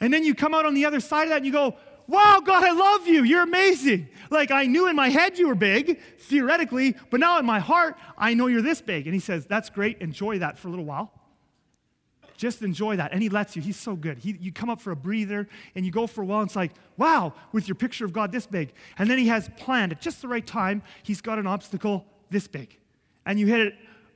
[0.00, 2.42] And then you come out on the other side of that and you go, Wow,
[2.44, 3.22] God, I love you.
[3.22, 4.08] You're amazing.
[4.30, 7.96] Like I knew in my head you were big, theoretically, but now in my heart,
[8.18, 9.06] I know you're this big.
[9.06, 9.98] And he says, That's great.
[9.98, 11.12] Enjoy that for a little while.
[12.40, 13.12] Just enjoy that.
[13.12, 13.60] And he lets you.
[13.60, 14.16] He's so good.
[14.16, 16.56] He, you come up for a breather and you go for a while, and it's
[16.56, 18.72] like, wow, with your picture of God this big.
[18.96, 22.48] And then he has planned at just the right time, he's got an obstacle this
[22.48, 22.78] big.
[23.26, 23.74] And you hit it,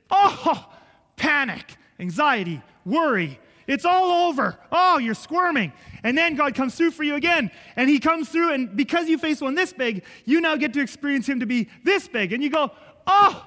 [0.09, 0.73] oh,
[1.17, 3.39] panic, anxiety, worry.
[3.67, 4.57] It's all over.
[4.71, 5.71] Oh, you're squirming.
[6.01, 7.51] And then God comes through for you again.
[7.75, 10.81] And he comes through, and because you face one this big, you now get to
[10.81, 12.33] experience him to be this big.
[12.33, 12.71] And you go,
[13.05, 13.45] oh,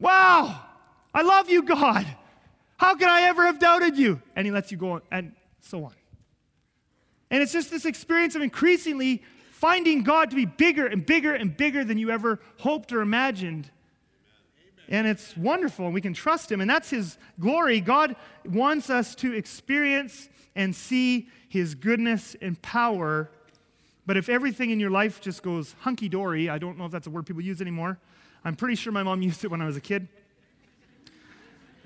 [0.00, 0.62] wow,
[1.14, 2.04] I love you, God.
[2.76, 4.20] How could I ever have doubted you?
[4.34, 5.94] And he lets you go and so on.
[7.30, 11.56] And it's just this experience of increasingly finding God to be bigger and bigger and
[11.56, 13.70] bigger than you ever hoped or imagined.
[14.88, 17.80] And it's wonderful, and we can trust Him, and that's His glory.
[17.80, 23.30] God wants us to experience and see His goodness and power.
[24.04, 27.08] But if everything in your life just goes hunky dory, I don't know if that's
[27.08, 27.98] a word people use anymore.
[28.44, 30.06] I'm pretty sure my mom used it when I was a kid.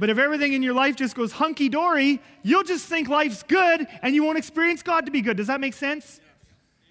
[0.01, 3.87] But if everything in your life just goes hunky dory, you'll just think life's good
[4.01, 5.37] and you won't experience God to be good.
[5.37, 6.21] Does that make sense?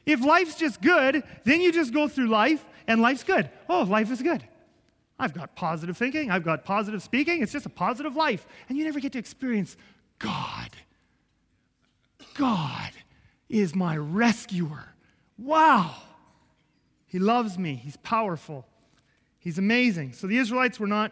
[0.06, 3.50] If life's just good, then you just go through life and life's good.
[3.68, 4.44] Oh, life is good.
[5.18, 7.42] I've got positive thinking, I've got positive speaking.
[7.42, 8.46] It's just a positive life.
[8.70, 9.76] And you never get to experience
[10.20, 10.70] God.
[12.36, 12.92] God
[13.50, 14.94] is my rescuer.
[15.36, 15.96] Wow.
[17.08, 17.74] He loves me.
[17.74, 18.68] He's powerful.
[19.40, 20.14] He's amazing.
[20.14, 21.12] So the Israelites were not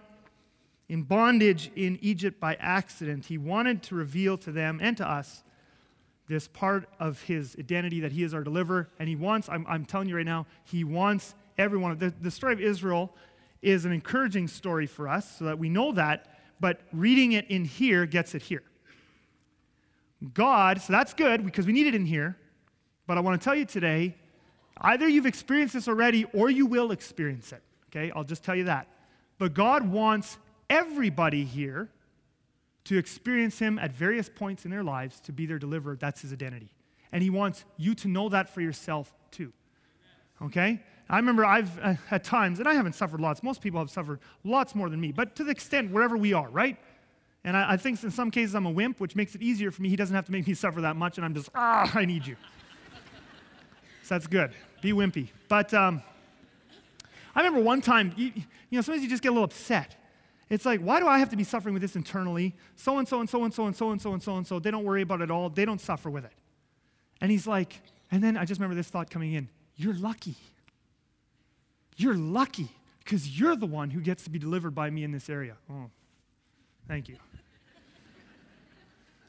[0.89, 3.25] in bondage in Egypt by accident.
[3.25, 5.43] He wanted to reveal to them and to us
[6.27, 8.89] this part of his identity that he is our deliverer.
[8.99, 11.97] And he wants, I'm, I'm telling you right now, he wants everyone.
[11.97, 13.13] The, the story of Israel
[13.61, 17.65] is an encouraging story for us so that we know that, but reading it in
[17.65, 18.63] here gets it here.
[20.33, 22.37] God, so that's good because we need it in here,
[23.05, 24.15] but I want to tell you today
[24.81, 27.61] either you've experienced this already or you will experience it.
[27.89, 28.87] Okay, I'll just tell you that.
[29.37, 30.37] But God wants
[30.69, 31.89] everybody here
[32.85, 35.95] to experience Him at various points in their lives to be their deliverer.
[35.95, 36.73] That's His identity.
[37.11, 39.51] And He wants you to know that for yourself too.
[40.41, 40.81] Okay?
[41.09, 44.19] I remember I've uh, at times, and I haven't suffered lots, most people have suffered
[44.43, 46.77] lots more than me, but to the extent wherever we are, right?
[47.43, 49.81] And I, I think in some cases I'm a wimp, which makes it easier for
[49.81, 49.89] me.
[49.89, 52.27] He doesn't have to make me suffer that much, and I'm just, ah, I need
[52.27, 52.35] you.
[54.03, 54.51] so that's good.
[54.81, 55.29] Be wimpy.
[55.47, 56.03] But um,
[57.35, 59.95] I remember one time, you, you know, sometimes you just get a little upset.
[60.49, 62.55] It's like, why do I have to be suffering with this internally?
[62.75, 64.59] So and so and so and so and so and so and so and so.
[64.59, 65.49] They don't worry about it all.
[65.49, 66.31] They don't suffer with it.
[67.19, 67.81] And he's like,
[68.11, 70.35] and then I just remember this thought coming in you're lucky.
[71.97, 72.69] You're lucky
[73.03, 75.55] because you're the one who gets to be delivered by me in this area.
[75.69, 75.89] Oh,
[76.87, 77.15] thank you.
[77.15, 77.37] I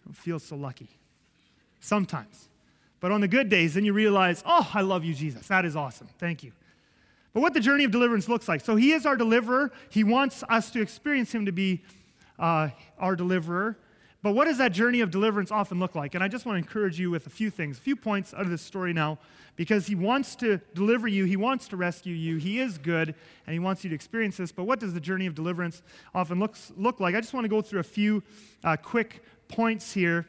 [0.07, 0.89] don't feel so lucky.
[1.81, 2.49] Sometimes.
[3.01, 5.47] But on the good days, then you realize, oh, I love you, Jesus.
[5.49, 6.09] That is awesome.
[6.19, 6.53] Thank you.
[7.33, 8.61] But what the journey of deliverance looks like.
[8.63, 9.71] So he is our deliverer.
[9.91, 11.83] He wants us to experience him to be
[12.39, 13.77] uh, our deliverer.
[14.23, 16.15] But what does that journey of deliverance often look like?
[16.15, 18.41] And I just want to encourage you with a few things, a few points out
[18.41, 19.19] of this story now,
[19.55, 23.15] because he wants to deliver you, he wants to rescue you, he is good,
[23.47, 24.51] and he wants you to experience this.
[24.51, 25.83] But what does the journey of deliverance
[26.15, 27.15] often looks, look like?
[27.15, 28.23] I just want to go through a few
[28.65, 30.27] uh, quick points here.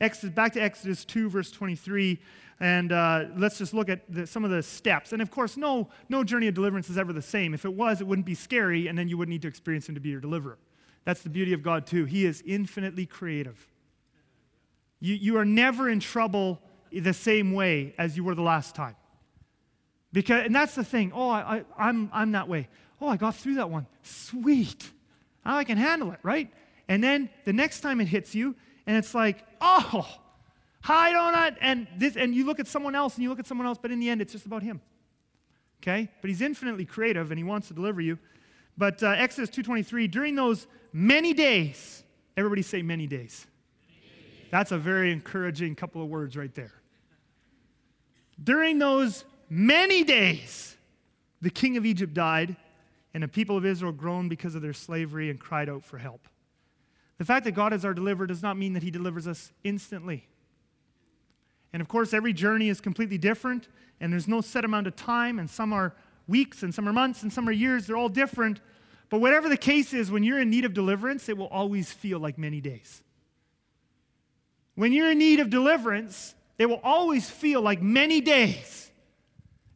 [0.00, 2.20] Exodus, back to Exodus 2, verse 23.
[2.62, 5.12] And uh, let's just look at the, some of the steps.
[5.12, 7.54] And of course, no, no journey of deliverance is ever the same.
[7.54, 9.96] If it was, it wouldn't be scary, and then you wouldn't need to experience Him
[9.96, 10.58] to be your deliverer.
[11.04, 12.04] That's the beauty of God, too.
[12.04, 13.66] He is infinitely creative.
[15.00, 16.60] You, you are never in trouble
[16.92, 18.94] the same way as you were the last time.
[20.12, 21.10] Because, and that's the thing.
[21.12, 22.68] Oh, I, I, I'm, I'm that way.
[23.00, 23.88] Oh, I got through that one.
[24.04, 24.88] Sweet.
[25.44, 26.48] Now I can handle it, right?
[26.86, 28.54] And then the next time it hits you,
[28.86, 30.06] and it's like, oh,
[30.82, 31.56] hi, donut.
[31.60, 33.90] And, this, and you look at someone else, and you look at someone else, but
[33.90, 34.80] in the end, it's just about him.
[35.82, 36.08] Okay?
[36.20, 38.18] But he's infinitely creative, and he wants to deliver you.
[38.76, 42.02] But uh, Exodus 2.23, during those many days,
[42.36, 43.46] everybody say many days.
[44.50, 46.72] That's a very encouraging couple of words right there.
[48.42, 50.76] During those many days,
[51.40, 52.56] the king of Egypt died,
[53.14, 56.28] and the people of Israel groaned because of their slavery and cried out for help.
[57.18, 60.26] The fact that God is our deliverer does not mean that he delivers us instantly.
[61.72, 63.68] And of course, every journey is completely different,
[64.00, 65.94] and there's no set amount of time, and some are
[66.26, 67.86] weeks, and some are months, and some are years.
[67.86, 68.60] They're all different.
[69.08, 72.18] But whatever the case is, when you're in need of deliverance, it will always feel
[72.18, 73.02] like many days.
[74.74, 78.90] When you're in need of deliverance, it will always feel like many days.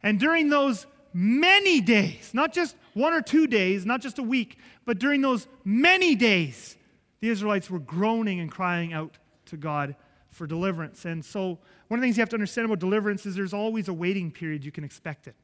[0.03, 4.59] And during those many days, not just one or two days, not just a week,
[4.85, 6.77] but during those many days,
[7.21, 9.97] the Israelites were groaning and crying out to God
[10.31, 11.05] for deliverance.
[11.05, 13.88] And so, one of the things you have to understand about deliverance is there's always
[13.88, 15.35] a waiting period you can expect it.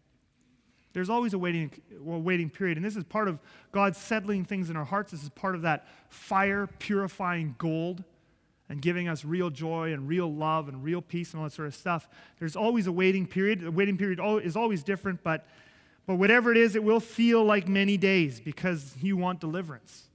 [0.92, 1.70] There's always a waiting,
[2.06, 2.76] a waiting period.
[2.76, 3.38] And this is part of
[3.70, 5.12] God settling things in our hearts.
[5.12, 8.04] This is part of that fire purifying gold
[8.68, 11.68] and giving us real joy and real love and real peace and all that sort
[11.68, 12.08] of stuff.
[12.38, 13.60] There's always a waiting period.
[13.60, 15.46] The waiting period is always different, but,
[16.06, 20.08] but whatever it is, it will feel like many days because you want deliverance.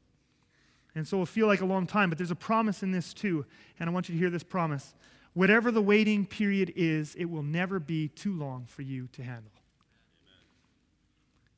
[0.95, 3.45] And so it'll feel like a long time, but there's a promise in this too.
[3.79, 4.95] And I want you to hear this promise.
[5.37, 9.51] Whatever the waiting period is, it will never be too long for you to handle.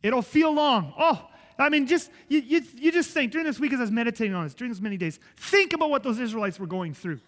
[0.04, 0.94] It'll feel long.
[1.00, 1.26] Oh,
[1.58, 4.36] I mean, just you, you, you just think during this week as I was meditating
[4.36, 7.22] on this, during this many days, think about what those Israelites were going through.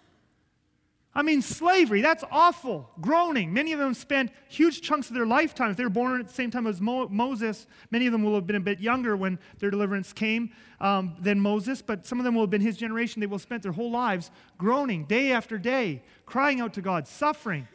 [1.14, 2.88] I mean, slavery, that's awful.
[3.02, 3.52] Groaning.
[3.52, 5.70] Many of them spent huge chunks of their lifetime.
[5.70, 8.34] If they were born at the same time as Mo- Moses, many of them will
[8.34, 12.24] have been a bit younger when their deliverance came um, than Moses, but some of
[12.24, 13.20] them will have been his generation.
[13.20, 17.06] They will have spent their whole lives groaning day after day, crying out to God,
[17.06, 17.68] suffering.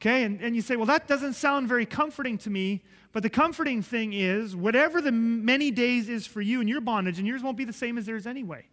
[0.00, 2.82] Okay, and, and you say, well, that doesn't sound very comforting to me.
[3.12, 7.20] But the comforting thing is, whatever the many days is for you in your bondage,
[7.20, 8.66] and yours won't be the same as theirs anyway.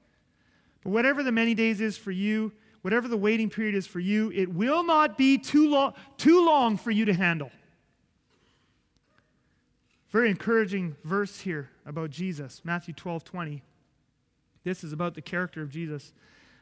[0.83, 2.51] But whatever the many days is for you,
[2.81, 6.77] whatever the waiting period is for you, it will not be too, long, too long
[6.77, 7.51] for you to handle.
[10.09, 13.61] Very encouraging verse here about Jesus, Matthew 12 20.
[14.63, 16.11] This is about the character of Jesus.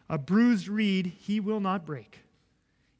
[0.10, 2.19] A bruised reed he will not break,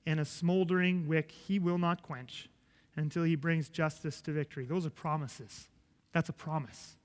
[0.06, 2.50] and a smoldering wick he will not quench
[2.96, 4.66] until he brings justice to victory.
[4.66, 5.68] Those are promises.
[6.14, 6.96] That's a promise.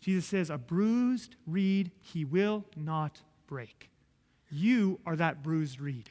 [0.00, 3.90] Jesus says, A bruised reed he will not break.
[4.50, 6.10] You are that bruised reed.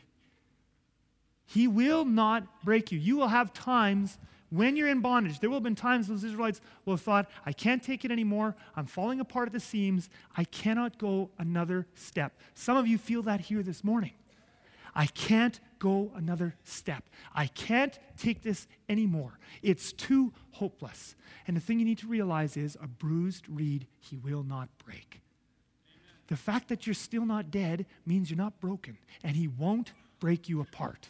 [1.45, 2.99] He will not break you.
[2.99, 4.17] You will have times
[4.49, 7.51] when you're in bondage, there will have been times those Israelites will have thought, I
[7.51, 8.55] can't take it anymore.
[8.75, 10.09] I'm falling apart at the seams.
[10.37, 12.39] I cannot go another step.
[12.53, 14.13] Some of you feel that here this morning.
[14.95, 17.03] I can't go another step.
[17.33, 19.39] I can't take this anymore.
[19.61, 21.15] It's too hopeless.
[21.47, 25.21] And the thing you need to realize is a bruised reed he will not break.
[26.27, 30.49] The fact that you're still not dead means you're not broken, and he won't break
[30.49, 31.09] you apart.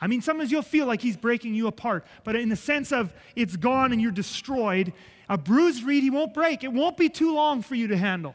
[0.00, 3.12] I mean, sometimes you'll feel like he's breaking you apart, but in the sense of
[3.34, 4.92] it's gone and you're destroyed,
[5.28, 6.62] a bruised reed he won't break.
[6.62, 8.34] It won't be too long for you to handle.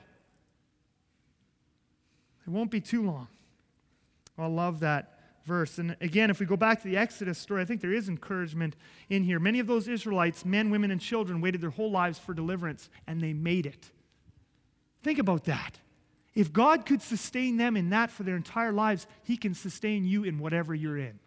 [2.45, 3.27] It won't be too long.
[4.37, 5.13] I love that
[5.45, 5.77] verse.
[5.77, 8.75] And again, if we go back to the Exodus story, I think there is encouragement
[9.09, 9.39] in here.
[9.39, 13.21] Many of those Israelites, men, women, and children, waited their whole lives for deliverance, and
[13.21, 13.91] they made it.
[15.01, 15.79] Think about that.
[16.35, 20.23] If God could sustain them in that for their entire lives, He can sustain you
[20.23, 21.19] in whatever you're in.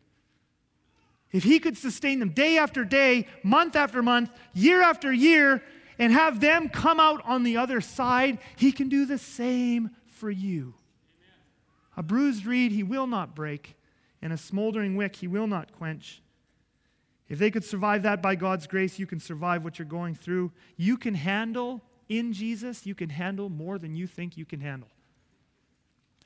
[1.32, 5.62] If he could sustain them day after day, month after month, year after year,
[5.98, 10.30] and have them come out on the other side, he can do the same for
[10.30, 10.74] you.
[11.18, 11.96] Amen.
[11.96, 13.76] A bruised reed he will not break,
[14.22, 16.22] and a smoldering wick he will not quench.
[17.28, 20.52] If they could survive that by God's grace, you can survive what you're going through.
[20.76, 24.88] You can handle in Jesus, you can handle more than you think you can handle.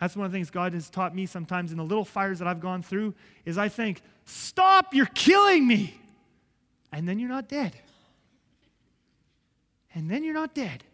[0.01, 2.49] That's one of the things God has taught me sometimes in the little fires that
[2.49, 5.95] I've gone through is I think, stop, you're killing me.
[6.91, 7.77] And then you're not dead.
[9.95, 10.85] And then you're not dead.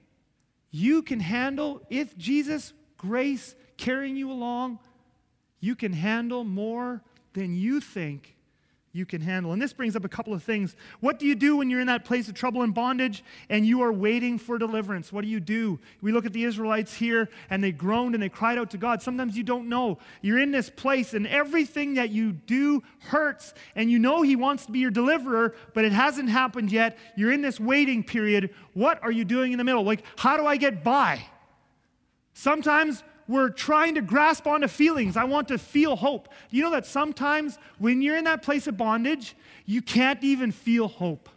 [0.71, 4.81] You can handle, if Jesus' grace carrying you along,
[5.61, 8.36] you can handle more than you think
[8.97, 9.53] you can handle.
[9.53, 10.75] And this brings up a couple of things.
[11.01, 13.83] What do you do when you're in that place of trouble and bondage and you
[13.83, 15.13] are waiting for deliverance?
[15.13, 15.79] What do you do?
[16.01, 19.03] We look at the Israelites here and they groaned and they cried out to God.
[19.03, 19.99] Sometimes you don't know.
[20.23, 24.67] You're in this place and everything that you do hurts and you know He wants
[24.67, 26.99] to be your deliverer, but it hasn't happened yet.
[27.17, 28.55] You're in this waiting period.
[28.73, 29.85] What are you doing in the middle?
[29.85, 31.25] Like, how do I get by?
[32.33, 35.17] Sometimes we're trying to grasp onto feelings.
[35.17, 36.29] I want to feel hope.
[36.51, 39.35] You know that sometimes when you're in that place of bondage,
[39.65, 41.29] you can't even feel hope.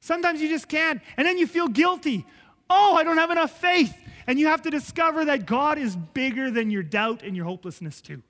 [0.00, 1.00] Sometimes you just can't.
[1.16, 2.26] And then you feel guilty.
[2.68, 3.96] Oh, I don't have enough faith.
[4.26, 8.00] And you have to discover that God is bigger than your doubt and your hopelessness,
[8.00, 8.22] too.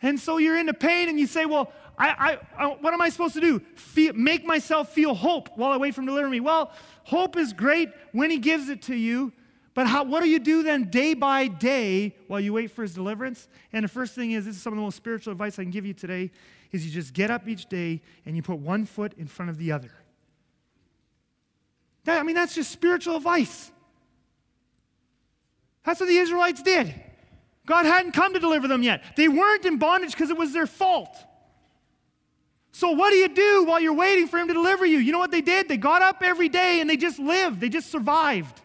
[0.00, 3.00] And so you're in the pain and you say, Well, I, I, I, what am
[3.00, 3.58] I supposed to do?
[3.74, 6.40] Feel, make myself feel hope while I wait for him to deliver me.
[6.40, 6.70] Well,
[7.02, 9.32] hope is great when he gives it to you,
[9.74, 12.94] but how, what do you do then day by day while you wait for his
[12.94, 13.48] deliverance?
[13.72, 15.72] And the first thing is this is some of the most spiritual advice I can
[15.72, 16.30] give you today
[16.70, 19.58] is you just get up each day and you put one foot in front of
[19.58, 19.90] the other.
[22.04, 23.72] That, I mean, that's just spiritual advice.
[25.84, 26.94] That's what the Israelites did.
[27.66, 29.02] God hadn't come to deliver them yet.
[29.16, 31.16] They weren't in bondage because it was their fault.
[32.78, 34.98] So, what do you do while you're waiting for him to deliver you?
[34.98, 35.68] You know what they did?
[35.68, 38.60] They got up every day and they just lived, they just survived.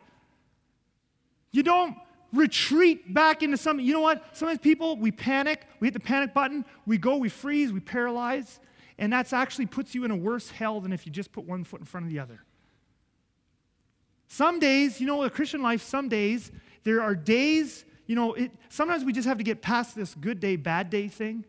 [1.52, 1.98] You don't
[2.32, 3.84] retreat back into something.
[3.84, 4.24] You know what?
[4.34, 8.60] Sometimes people, we panic, we hit the panic button, we go, we freeze, we paralyze,
[9.00, 11.64] and that actually puts you in a worse hell than if you just put one
[11.64, 12.44] foot in front of the other.
[14.28, 16.52] Some days, you know, a Christian life, some days,
[16.84, 20.40] there are days, you know, it, sometimes we just have to get past this good
[20.40, 21.46] day, bad day thing.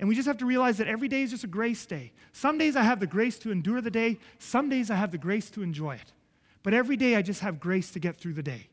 [0.00, 2.12] And we just have to realize that every day is just a grace day.
[2.32, 5.18] Some days I have the grace to endure the day, some days I have the
[5.18, 6.12] grace to enjoy it.
[6.62, 8.68] But every day I just have grace to get through the day.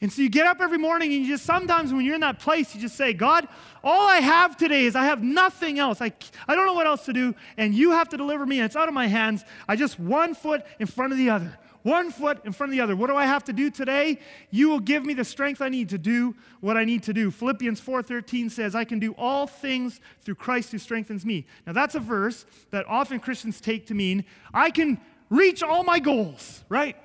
[0.00, 2.38] And so you get up every morning and you just sometimes when you're in that
[2.38, 3.46] place, you just say, God,
[3.82, 6.00] all I have today is I have nothing else.
[6.00, 6.12] I,
[6.48, 8.76] I don't know what else to do, and you have to deliver me, and it's
[8.76, 9.44] out of my hands.
[9.68, 12.80] I just one foot in front of the other one foot in front of the
[12.80, 12.96] other.
[12.96, 14.18] What do I have to do today?
[14.50, 17.30] You will give me the strength I need to do what I need to do.
[17.30, 21.94] Philippians 4:13 says, "I can do all things through Christ who strengthens me." Now that's
[21.94, 26.96] a verse that often Christians take to mean I can reach all my goals, right?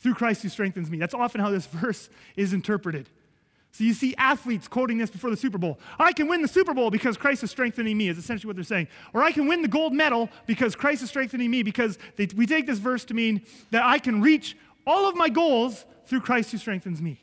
[0.00, 0.98] Through Christ who strengthens me.
[0.98, 3.08] That's often how this verse is interpreted.
[3.76, 5.78] So you see athletes quoting this before the Super Bowl.
[5.98, 8.64] I can win the Super Bowl because Christ is strengthening me, is essentially what they're
[8.64, 8.88] saying.
[9.12, 12.46] Or I can win the gold medal because Christ is strengthening me, because they, we
[12.46, 14.56] take this verse to mean that I can reach
[14.86, 17.20] all of my goals through Christ who strengthens me.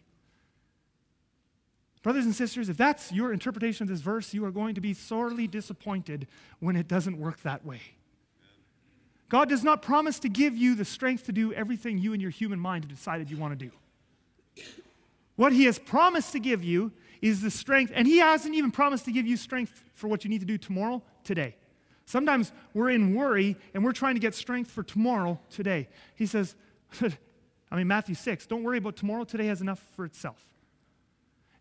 [2.03, 4.93] Brothers and sisters, if that's your interpretation of this verse, you are going to be
[4.93, 6.27] sorely disappointed
[6.59, 7.81] when it doesn't work that way.
[9.27, 12.29] God does not promise to give you the strength to do everything you and your
[12.29, 14.63] human mind have decided you want to do.
[15.35, 19.05] What he has promised to give you is the strength, and he hasn't even promised
[19.05, 21.55] to give you strength for what you need to do tomorrow, today.
[22.05, 25.87] Sometimes we're in worry and we're trying to get strength for tomorrow, today.
[26.15, 26.55] He says,
[27.71, 30.43] I mean, Matthew 6, don't worry about tomorrow, today has enough for itself.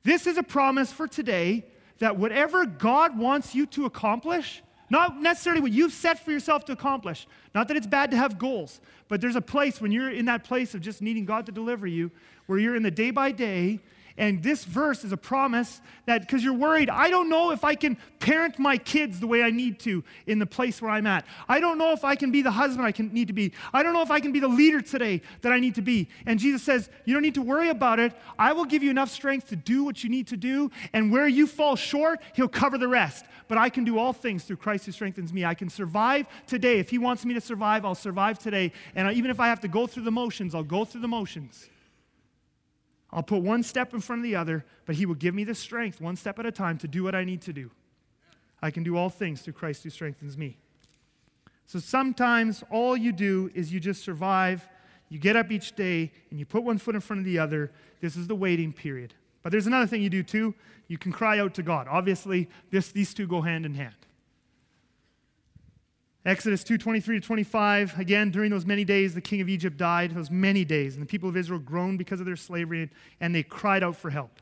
[0.02, 1.64] This is a promise for today
[2.00, 6.72] that whatever God wants you to accomplish, not necessarily what you've set for yourself to
[6.72, 10.24] accomplish, not that it's bad to have goals, but there's a place when you're in
[10.24, 12.10] that place of just needing God to deliver you
[12.52, 13.80] where you're in the day by day.
[14.18, 17.74] And this verse is a promise that because you're worried, I don't know if I
[17.74, 21.24] can parent my kids the way I need to in the place where I'm at.
[21.48, 23.54] I don't know if I can be the husband I can, need to be.
[23.72, 26.10] I don't know if I can be the leader today that I need to be.
[26.26, 28.12] And Jesus says, You don't need to worry about it.
[28.38, 30.70] I will give you enough strength to do what you need to do.
[30.92, 33.24] And where you fall short, He'll cover the rest.
[33.48, 35.46] But I can do all things through Christ who strengthens me.
[35.46, 36.80] I can survive today.
[36.80, 38.72] If He wants me to survive, I'll survive today.
[38.94, 41.70] And even if I have to go through the motions, I'll go through the motions.
[43.12, 45.54] I'll put one step in front of the other, but He will give me the
[45.54, 47.70] strength, one step at a time, to do what I need to do.
[48.62, 50.56] I can do all things through Christ who strengthens me.
[51.66, 54.66] So sometimes all you do is you just survive.
[55.08, 57.70] You get up each day and you put one foot in front of the other.
[58.00, 59.14] This is the waiting period.
[59.42, 60.54] But there's another thing you do too.
[60.88, 61.88] You can cry out to God.
[61.88, 63.94] Obviously, this, these two go hand in hand.
[66.24, 70.30] Exodus 2:23 to 25, Again, during those many days, the king of Egypt died, those
[70.30, 73.82] many days, and the people of Israel groaned because of their slavery, and they cried
[73.82, 74.40] out for help.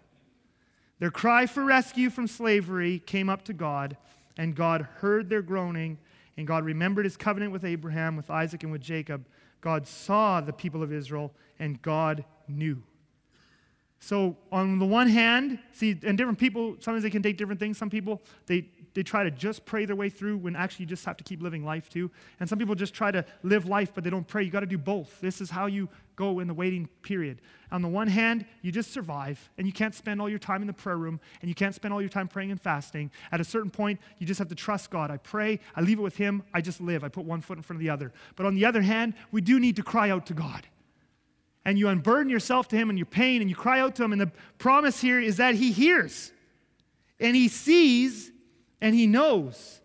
[0.99, 3.97] Their cry for rescue from slavery came up to God,
[4.37, 5.99] and God heard their groaning,
[6.37, 9.27] and God remembered his covenant with Abraham, with Isaac, and with Jacob.
[9.63, 12.83] God saw the people of Israel, and God knew.
[14.01, 17.79] So, on the one hand, see, and different people, sometimes they can take different things.
[17.79, 21.05] Some people, they, they try to just pray their way through when actually you just
[21.05, 22.11] have to keep living life too.
[22.39, 24.43] And some people just try to live life, but they don't pray.
[24.43, 25.21] You got to do both.
[25.21, 27.41] This is how you go in the waiting period.
[27.73, 30.67] On the one hand, you just survive, and you can't spend all your time in
[30.67, 33.11] the prayer room, and you can't spend all your time praying and fasting.
[33.33, 35.11] At a certain point, you just have to trust God.
[35.11, 37.05] I pray, I leave it with Him, I just live.
[37.05, 38.13] I put one foot in front of the other.
[38.37, 40.67] But on the other hand, we do need to cry out to God
[41.65, 44.13] and you unburden yourself to Him and your pain and you cry out to Him.
[44.13, 46.33] And the promise here is that He hears
[47.19, 48.31] and He sees
[48.81, 49.81] and he knows.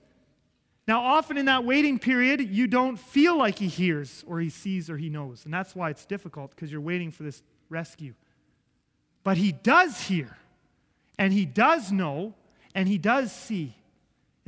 [0.88, 4.90] Now, often in that waiting period, you don't feel like he hears or he sees
[4.90, 5.44] or he knows.
[5.46, 8.14] And that's why it's difficult because you're waiting for this rescue.
[9.24, 10.38] But he does hear,
[11.18, 12.36] and he does know,
[12.76, 13.76] and he does see.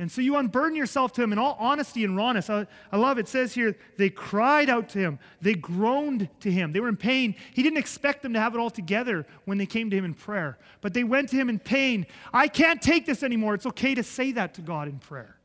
[0.00, 2.48] And so you unburden yourself to him in all honesty and rawness.
[2.48, 3.26] I, I, love it.
[3.26, 5.18] says here, they cried out to him.
[5.40, 6.72] They groaned to him.
[6.72, 7.34] They were in pain.
[7.52, 10.14] He didn't expect them to have it all together when they came to him in
[10.14, 10.56] prayer.
[10.82, 12.06] But they went to him in pain.
[12.32, 13.54] I can't take this anymore.
[13.54, 15.36] It's okay to say that to God in prayer.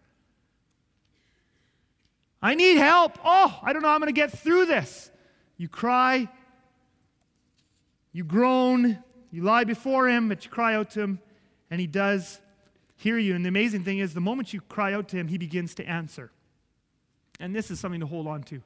[2.39, 3.17] I need help.
[3.25, 5.09] Oh, I don't know how I'm going to get through this.
[5.57, 6.27] You cry,
[8.11, 9.01] you groan,
[9.31, 11.19] you lie before him, but you cry out to him,
[11.71, 12.39] and he does
[12.95, 13.35] hear you.
[13.35, 15.85] And the amazing thing is, the moment you cry out to him, he begins to
[15.85, 16.31] answer.
[17.39, 18.61] And this is something to hold on to.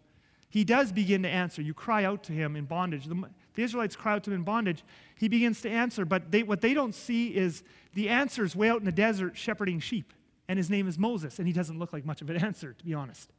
[0.49, 1.61] He does begin to answer.
[1.61, 3.05] You cry out to him in bondage.
[3.05, 4.84] The, the Israelites cry out to him in bondage.
[5.17, 7.63] He begins to answer, but they, what they don't see is
[7.93, 10.13] the answer is way out in the desert shepherding sheep.
[10.47, 12.86] And his name is Moses, and he doesn't look like much of an answer, to
[12.86, 13.32] be honest.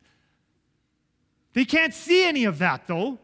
[1.55, 3.18] They can't see any of that, though.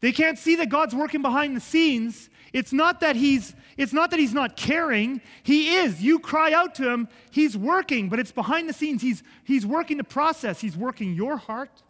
[0.00, 2.28] They can't see that God's working behind the scenes.
[2.52, 5.20] It's not that he's it's not that he's not caring.
[5.42, 6.02] He is.
[6.02, 9.02] You cry out to him, he's working, but it's behind the scenes.
[9.02, 10.60] He's he's working the process.
[10.60, 11.82] He's working your heart.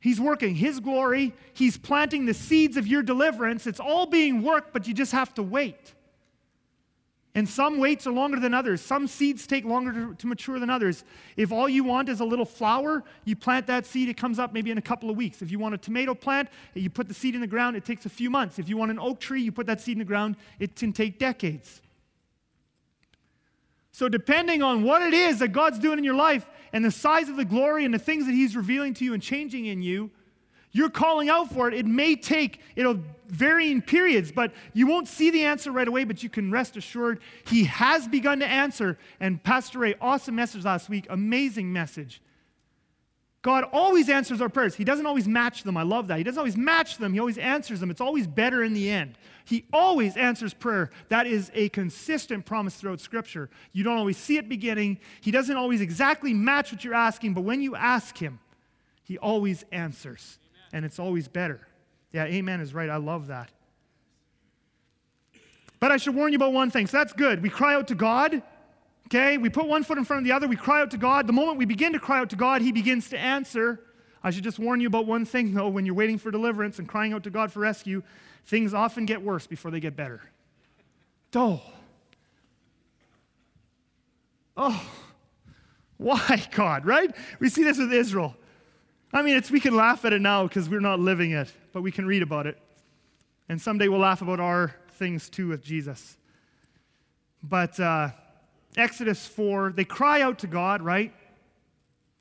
[0.00, 1.34] He's working his glory.
[1.52, 3.66] He's planting the seeds of your deliverance.
[3.66, 5.94] It's all being worked, but you just have to wait.
[7.34, 8.80] And some waits are longer than others.
[8.80, 11.04] Some seeds take longer to, to, mature than others.
[11.36, 14.52] If all you want is a little flower, you plant that seed, it comes up
[14.52, 15.40] maybe in a couple of weeks.
[15.40, 18.04] If you want a tomato plant, you put the seed in the ground, it takes
[18.04, 18.58] a few months.
[18.58, 20.92] If you want an oak tree, you put that seed in the ground, it can
[20.92, 21.80] take decades.
[23.92, 27.28] So, depending on what it is that God's doing in your life and the size
[27.28, 30.10] of the glory and the things that He's revealing to you and changing in you,
[30.72, 31.74] you're calling out for it.
[31.74, 36.04] It may take, it'll vary in periods, but you won't see the answer right away,
[36.04, 38.98] but you can rest assured he has begun to answer.
[39.18, 42.20] And Pastor Ray, awesome message last week, amazing message.
[43.42, 44.74] God always answers our prayers.
[44.74, 45.76] He doesn't always match them.
[45.76, 46.18] I love that.
[46.18, 47.90] He doesn't always match them, He always answers them.
[47.90, 49.16] It's always better in the end.
[49.46, 50.90] He always answers prayer.
[51.08, 53.48] That is a consistent promise throughout Scripture.
[53.72, 55.00] You don't always see it beginning.
[55.22, 58.40] He doesn't always exactly match what you're asking, but when you ask Him,
[59.02, 60.38] He always answers.
[60.72, 61.66] And it's always better.
[62.12, 62.90] Yeah, amen is right.
[62.90, 63.50] I love that.
[65.78, 66.86] But I should warn you about one thing.
[66.86, 67.42] So that's good.
[67.42, 68.42] We cry out to God.
[69.06, 69.38] Okay?
[69.38, 70.46] We put one foot in front of the other.
[70.46, 71.26] We cry out to God.
[71.26, 73.80] The moment we begin to cry out to God, He begins to answer.
[74.22, 75.68] I should just warn you about one thing, though.
[75.68, 78.02] When you're waiting for deliverance and crying out to God for rescue,
[78.46, 80.20] things often get worse before they get better.
[81.34, 81.62] Oh.
[84.56, 84.90] Oh.
[85.96, 87.14] Why, God, right?
[87.40, 88.36] We see this with Israel.
[89.12, 91.90] I mean, we can laugh at it now because we're not living it, but we
[91.90, 92.56] can read about it.
[93.48, 96.16] And someday we'll laugh about our things too with Jesus.
[97.42, 98.10] But uh,
[98.76, 101.12] Exodus 4, they cry out to God, right?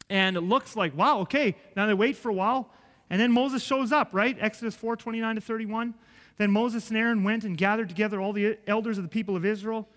[0.09, 1.55] And it looks like, wow, okay.
[1.75, 2.71] Now they wait for a while.
[3.11, 4.35] And then Moses shows up, right?
[4.39, 5.93] Exodus 4, 29 to 31.
[6.37, 9.45] Then Moses and Aaron went and gathered together all the elders of the people of
[9.45, 9.87] Israel.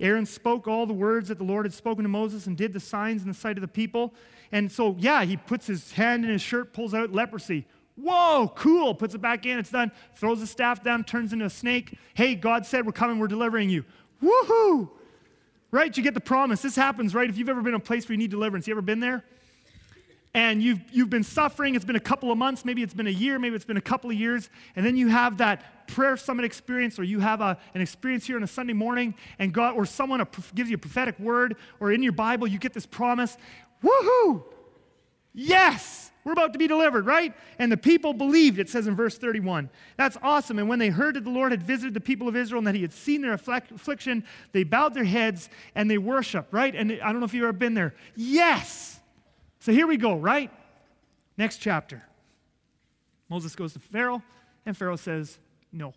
[0.00, 2.80] Aaron spoke all the words that the Lord had spoken to Moses and did the
[2.80, 4.14] signs in the sight of the people.
[4.50, 7.66] And so, yeah, he puts his hand in his shirt, pulls out leprosy.
[7.96, 8.94] Whoa, cool.
[8.94, 9.92] Puts it back in, it's done.
[10.16, 11.98] Throws the staff down, turns into a snake.
[12.14, 13.84] Hey, God said, We're coming, we're delivering you.
[14.22, 14.90] Woohoo!
[15.70, 15.96] Right?
[15.96, 16.62] You get the promise.
[16.62, 17.28] This happens, right?
[17.28, 19.24] If you've ever been in a place where you need deliverance, you ever been there?
[20.34, 23.10] And you've, you've been suffering, it's been a couple of months, maybe it's been a
[23.10, 26.46] year, maybe it's been a couple of years, and then you have that prayer summit
[26.46, 29.84] experience, or you have a, an experience here on a Sunday morning, and God, or
[29.84, 33.36] someone a, gives you a prophetic word, or in your Bible, you get this promise.
[33.84, 34.42] Woohoo!
[35.34, 36.10] Yes!
[36.24, 37.34] We're about to be delivered, right?
[37.58, 39.68] And the people believed, it says in verse 31.
[39.96, 40.58] That's awesome.
[40.58, 42.76] And when they heard that the Lord had visited the people of Israel and that
[42.76, 46.74] he had seen their affliction, they bowed their heads and they worshiped, right?
[46.76, 47.94] And I don't know if you've ever been there.
[48.14, 48.91] Yes!
[49.62, 50.50] So here we go, right?
[51.38, 52.02] Next chapter.
[53.28, 54.20] Moses goes to Pharaoh,
[54.66, 55.38] and Pharaoh says,
[55.70, 55.94] No.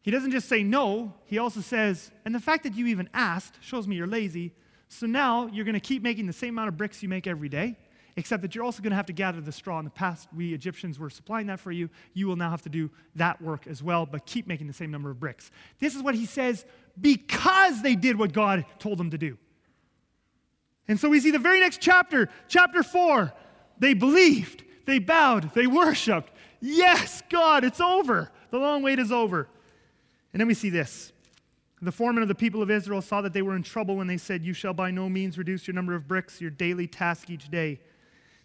[0.00, 3.58] He doesn't just say no, he also says, And the fact that you even asked
[3.60, 4.54] shows me you're lazy
[4.88, 7.50] so now you're going to keep making the same amount of bricks you make every
[7.50, 7.76] day,
[8.16, 9.78] except that you're also going to have to gather the straw.
[9.78, 11.90] In the past, we Egyptians were supplying that for you.
[12.14, 14.90] You will now have to do that work as well, but keep making the same
[14.90, 15.50] number of bricks.
[15.78, 16.64] This is what he says
[16.98, 19.36] because they did what God told them to do.
[20.88, 23.32] And so we see the very next chapter, chapter four,
[23.78, 26.32] they believed, they bowed, they worshiped.
[26.60, 28.30] Yes, God, it's over.
[28.50, 29.48] The long wait is over.
[30.32, 31.12] And then we see this.
[31.80, 34.16] The foreman of the people of Israel saw that they were in trouble when they
[34.16, 37.50] said, You shall by no means reduce your number of bricks, your daily task each
[37.50, 37.80] day.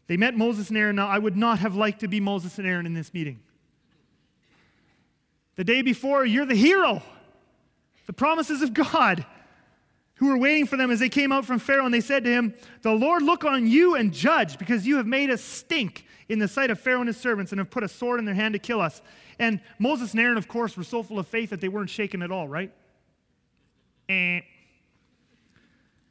[0.06, 0.98] They met Moses and Aaron.
[0.98, 3.40] Now, I would not have liked to be Moses and Aaron in this meeting.
[5.56, 7.02] The day before, you're the hero.
[8.06, 9.26] The promises of God
[10.24, 12.30] who were waiting for them as they came out from Pharaoh, and they said to
[12.30, 16.40] him, The Lord look on you and judge, because you have made us stink in
[16.40, 18.54] the sight of Pharaoh and his servants, and have put a sword in their hand
[18.54, 19.02] to kill us.
[19.38, 22.22] And Moses and Aaron, of course, were so full of faith that they weren't shaken
[22.22, 22.72] at all, right?
[24.08, 24.40] Eh.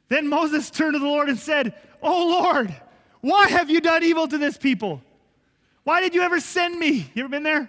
[0.09, 2.75] Then Moses turned to the Lord and said, Oh Lord,
[3.21, 5.01] why have you done evil to this people?
[5.85, 7.09] Why did you ever send me?
[7.15, 7.67] You ever been there?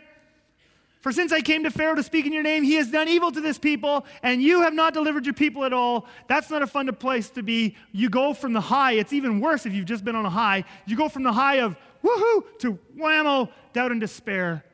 [1.05, 3.31] For since I came to Pharaoh to speak in your name, he has done evil
[3.31, 6.07] to this people, and you have not delivered your people at all.
[6.29, 7.77] That's not a fun place to be.
[7.93, 10.65] You go from the high, it's even worse if you've just been on a high.
[10.87, 14.65] You go from the high of woohoo to whammo, doubt and despair.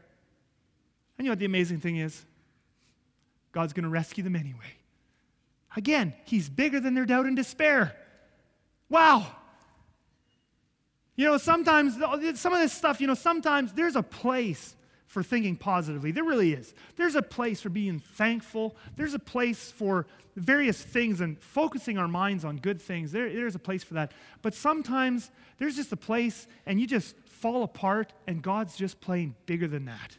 [1.19, 2.25] And you know what the amazing thing is?
[3.51, 4.77] God's going to rescue them anyway.
[5.77, 7.97] Again, he's bigger than their doubt and despair.
[8.89, 9.27] Wow.
[11.17, 11.97] You know, sometimes,
[12.39, 14.77] some of this stuff, you know, sometimes there's a place
[15.11, 16.13] for thinking positively.
[16.13, 16.73] There really is.
[16.95, 18.77] There's a place for being thankful.
[18.95, 20.07] There's a place for
[20.37, 23.11] various things and focusing our minds on good things.
[23.11, 24.13] There, there's a place for that.
[24.41, 29.35] But sometimes there's just a place and you just fall apart and God's just playing
[29.47, 30.17] bigger than that.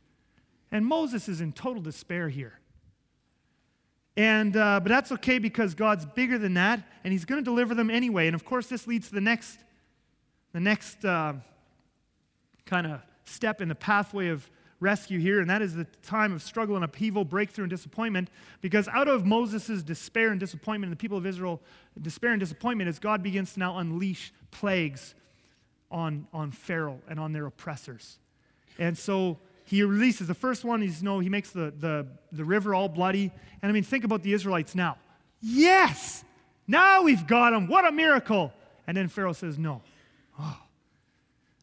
[0.73, 2.59] And Moses is in total despair here.
[4.17, 7.73] And, uh, but that's okay because God's bigger than that, and He's going to deliver
[7.73, 8.27] them anyway.
[8.27, 9.57] And of course, this leads to the next,
[10.51, 11.35] the next uh,
[12.65, 14.49] kind of step in the pathway of
[14.81, 18.29] rescue here, and that is the time of struggle and upheaval, breakthrough, and disappointment.
[18.59, 21.61] Because out of Moses' despair and disappointment, and the people of Israel,
[22.01, 25.15] despair and disappointment, as God begins to now unleash plagues
[25.89, 28.17] on, on Pharaoh and on their oppressors.
[28.77, 29.37] And so
[29.71, 32.89] he releases the first one he's, you know he makes the, the, the river all
[32.89, 34.97] bloody and i mean think about the israelites now
[35.39, 36.25] yes
[36.67, 38.51] now we've got them what a miracle
[38.85, 39.81] and then pharaoh says no
[40.39, 40.57] oh.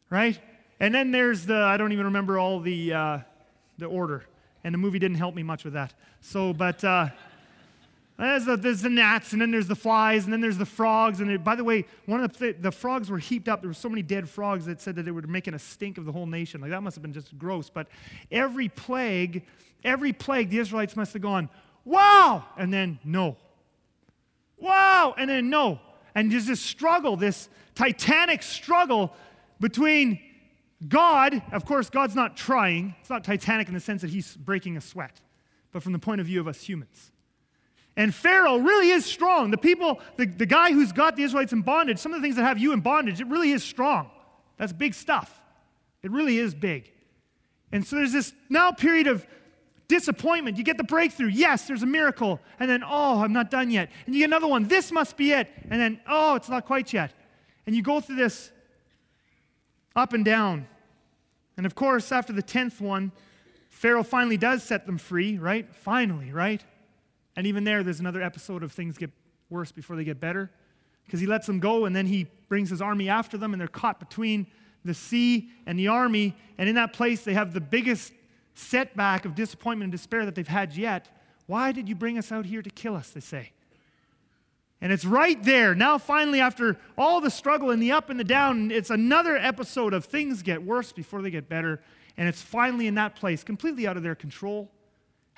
[0.09, 0.39] right
[0.79, 3.19] and then there's the i don't even remember all the uh,
[3.77, 4.23] the order
[4.63, 7.07] and the movie didn't help me much with that so but uh,
[8.19, 11.21] There's the, there's the gnats, and then there's the flies, and then there's the frogs.
[11.21, 13.61] And by the way, one of the, the frogs were heaped up.
[13.61, 16.03] There were so many dead frogs that said that they were making a stink of
[16.03, 16.59] the whole nation.
[16.59, 17.69] Like that must have been just gross.
[17.69, 17.87] But
[18.29, 19.45] every plague,
[19.85, 21.47] every plague, the Israelites must have gone,
[21.85, 23.37] wow, and then no.
[24.57, 25.79] Wow, and then no.
[26.13, 29.13] And there's this struggle, this titanic struggle
[29.61, 30.19] between
[30.87, 32.95] God, of course, God's not trying.
[33.01, 35.21] It's not titanic in the sense that he's breaking a sweat,
[35.71, 37.11] but from the point of view of us humans.
[37.97, 39.51] And Pharaoh really is strong.
[39.51, 42.37] The people, the, the guy who's got the Israelites in bondage, some of the things
[42.37, 44.09] that have you in bondage, it really is strong.
[44.57, 45.43] That's big stuff.
[46.01, 46.93] It really is big.
[47.73, 49.27] And so there's this now period of
[49.89, 50.57] disappointment.
[50.57, 51.27] You get the breakthrough.
[51.27, 52.39] Yes, there's a miracle.
[52.57, 53.89] And then, oh, I'm not done yet.
[54.05, 54.67] And you get another one.
[54.67, 55.49] This must be it.
[55.69, 57.11] And then, oh, it's not quite yet.
[57.67, 58.51] And you go through this
[59.99, 60.67] up and down.
[61.57, 63.11] And of course, after the 10th one,
[63.69, 65.73] Pharaoh finally does set them free, right?
[65.75, 66.63] Finally, right?
[67.35, 69.11] And even there, there's another episode of things get
[69.49, 70.51] worse before they get better.
[71.05, 73.67] Because he lets them go and then he brings his army after them and they're
[73.67, 74.47] caught between
[74.85, 76.35] the sea and the army.
[76.57, 78.13] And in that place, they have the biggest
[78.53, 81.09] setback of disappointment and despair that they've had yet.
[81.47, 83.09] Why did you bring us out here to kill us?
[83.09, 83.51] They say.
[84.81, 85.75] And it's right there.
[85.75, 89.93] Now, finally, after all the struggle and the up and the down, it's another episode
[89.93, 91.81] of things get worse before they get better.
[92.15, 94.71] And it's finally in that place, completely out of their control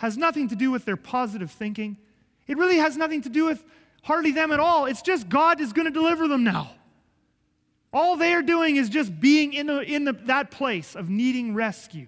[0.01, 1.95] has nothing to do with their positive thinking.
[2.47, 3.63] It really has nothing to do with
[4.01, 4.85] hardly them at all.
[4.85, 6.71] It's just God is going to deliver them now.
[7.93, 11.53] All they are doing is just being in, the, in the, that place of needing
[11.53, 12.07] rescue.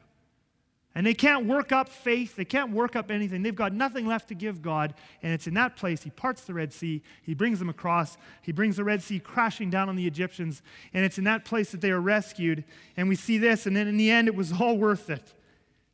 [0.96, 2.36] And they can't work up faith.
[2.36, 3.42] They can't work up anything.
[3.42, 4.94] They've got nothing left to give God.
[5.24, 7.02] And it's in that place He parts the Red Sea.
[7.24, 8.18] He brings them across.
[8.44, 10.62] He brings the Red Sea crashing down on the Egyptians.
[10.94, 12.64] And it's in that place that they are rescued.
[12.96, 13.66] And we see this.
[13.66, 15.34] And then in the end, it was all worth it.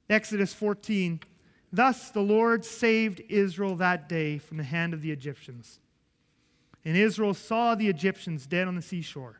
[0.10, 1.22] Exodus 14,
[1.72, 5.80] Thus the Lord saved Israel that day from the hand of the Egyptians.
[6.84, 9.39] And Israel saw the Egyptians dead on the seashore.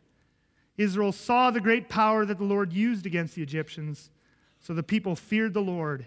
[0.78, 4.12] Israel saw the great power that the Lord used against the Egyptians.
[4.60, 6.06] So the people feared the Lord,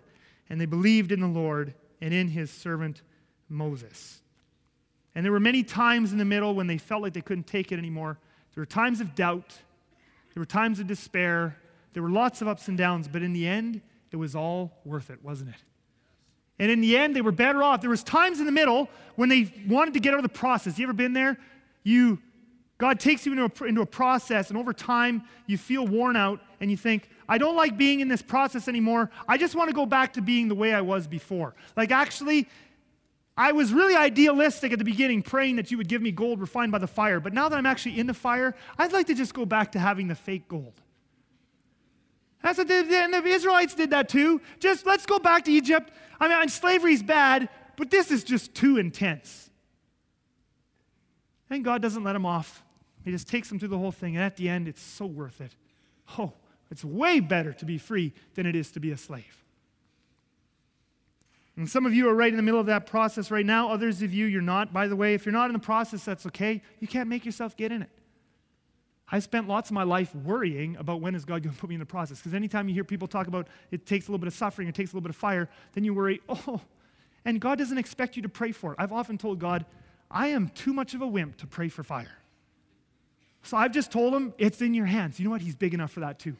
[0.48, 3.03] and they believed in the Lord and in his servant
[3.48, 4.20] Moses.
[5.14, 7.72] And there were many times in the middle when they felt like they couldn't take
[7.72, 8.18] it anymore.
[8.55, 9.55] There were times of doubt,
[10.34, 11.57] there were times of despair,
[11.92, 13.80] there were lots of ups and downs, but in the end,
[14.11, 15.62] it was all worth it, wasn't it?
[16.59, 17.80] And in the end, they were better off.
[17.80, 20.78] There was times in the middle when they wanted to get out of the process.
[20.78, 21.38] You ever been there?
[21.82, 22.18] You,
[22.78, 26.40] God takes you into a, into a process, and over time, you feel worn out,
[26.61, 29.10] and you think, I don't like being in this process anymore.
[29.28, 31.54] I just want to go back to being the way I was before.
[31.76, 32.48] Like, actually,
[33.36, 36.72] I was really idealistic at the beginning, praying that you would give me gold refined
[36.72, 37.20] by the fire.
[37.20, 39.78] But now that I'm actually in the fire, I'd like to just go back to
[39.78, 40.74] having the fake gold.
[42.42, 44.40] That's what the, the Israelites did that too.
[44.58, 45.92] Just let's go back to Egypt.
[46.20, 49.50] I mean, slavery's bad, but this is just too intense.
[51.48, 52.62] And God doesn't let them off.
[53.04, 54.16] He just takes them through the whole thing.
[54.16, 55.54] And at the end, it's so worth it.
[56.18, 56.32] Oh,
[56.72, 59.44] it's way better to be free than it is to be a slave.
[61.56, 63.70] And some of you are right in the middle of that process right now.
[63.70, 64.72] Others of you, you're not.
[64.72, 66.62] By the way, if you're not in the process, that's okay.
[66.80, 67.90] You can't make yourself get in it.
[69.06, 71.74] I spent lots of my life worrying about when is God going to put me
[71.74, 72.18] in the process.
[72.18, 74.74] Because anytime you hear people talk about it takes a little bit of suffering, it
[74.74, 76.62] takes a little bit of fire, then you worry, oh,
[77.26, 78.76] and God doesn't expect you to pray for it.
[78.78, 79.66] I've often told God,
[80.10, 82.16] I am too much of a wimp to pray for fire.
[83.42, 85.18] So I've just told him, it's in your hands.
[85.18, 85.42] You know what?
[85.42, 86.36] He's big enough for that too.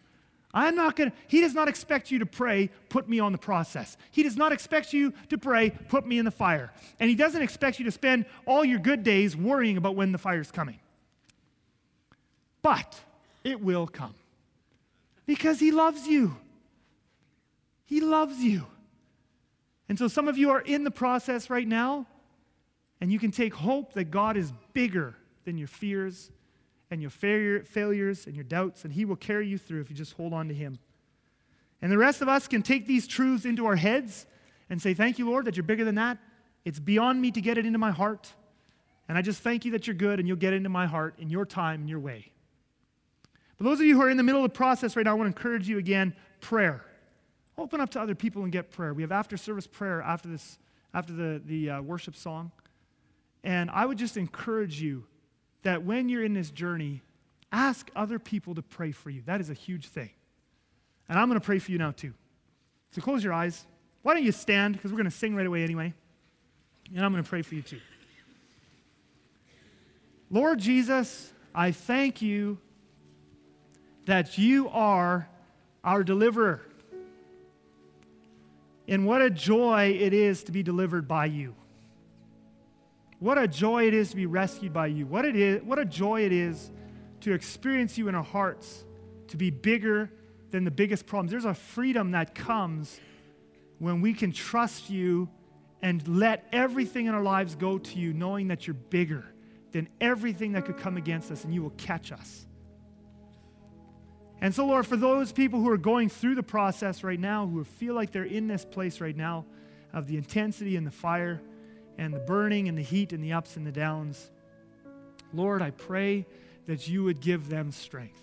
[0.55, 3.39] I'm not going to, he does not expect you to pray, put me on the
[3.39, 3.97] process.
[4.11, 6.73] He does not expect you to pray, put me in the fire.
[7.01, 10.19] And he doesn't expect you to spend all your good days worrying about when the
[10.19, 10.79] fire's coming.
[12.61, 13.01] But
[13.45, 14.15] it will come
[15.27, 16.37] because He loves you.
[17.85, 18.67] He loves you.
[19.89, 22.07] And so some of you are in the process right now,
[23.01, 26.31] and you can take hope that God is bigger than your fears
[26.93, 29.97] and your failure, failures and your doubts, and He will carry you through if you
[29.97, 30.79] just hold on to Him.
[31.81, 34.27] And the rest of us can take these truths into our heads
[34.69, 36.19] and say, Thank you, Lord, that you're bigger than that.
[36.67, 38.35] It's beyond me to get it into my heart.
[39.09, 41.31] And I just thank you that you're good and you'll get into my heart in
[41.31, 42.31] your time and your way.
[43.57, 45.15] For those of you who are in the middle of the process right now, I
[45.15, 46.85] want to encourage you again prayer.
[47.57, 48.93] Open up to other people and get prayer.
[48.93, 50.59] We have after service prayer after, this,
[50.93, 52.53] after the, the uh, worship song.
[53.43, 55.05] And I would just encourage you
[55.63, 57.03] that when you're in this journey,
[57.51, 59.23] ask other people to pray for you.
[59.27, 60.11] That is a huge thing.
[61.09, 62.15] And I'm going to pray for you now, too.
[62.91, 63.65] So close your eyes.
[64.03, 64.75] Why don't you stand?
[64.75, 65.95] Because we're going to sing right away anyway.
[66.95, 67.81] And I'm going to pray for you, too.
[70.31, 72.59] Lord Jesus, I thank you
[74.07, 75.29] that you are
[75.85, 76.63] our deliverer.
[78.89, 81.55] And what a joy it is to be delivered by you.
[83.23, 85.07] What a joy it is to be rescued by you.
[85.07, 86.73] What, it is, what a joy it is
[87.21, 88.85] to experience you in our hearts,
[89.29, 90.11] to be bigger
[90.51, 91.31] than the biggest problems.
[91.31, 92.99] There's a freedom that comes
[93.79, 95.29] when we can trust you
[95.83, 99.25] and let everything in our lives go to you, knowing that you're bigger
[99.71, 102.45] than everything that could come against us and you will catch us.
[104.41, 107.63] And so, Lord, for those people who are going through the process right now, who
[107.63, 109.45] feel like they're in this place right now
[109.93, 111.41] of the intensity and the fire
[111.99, 114.31] and the burning and the heat and the ups and the downs,
[115.33, 116.27] Lord, I pray
[116.67, 118.21] that you would give them strength.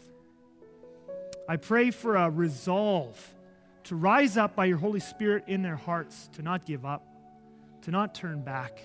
[1.47, 3.17] I pray for a resolve
[3.85, 7.05] to rise up by your Holy Spirit in their hearts, to not give up,
[7.81, 8.81] to not turn back.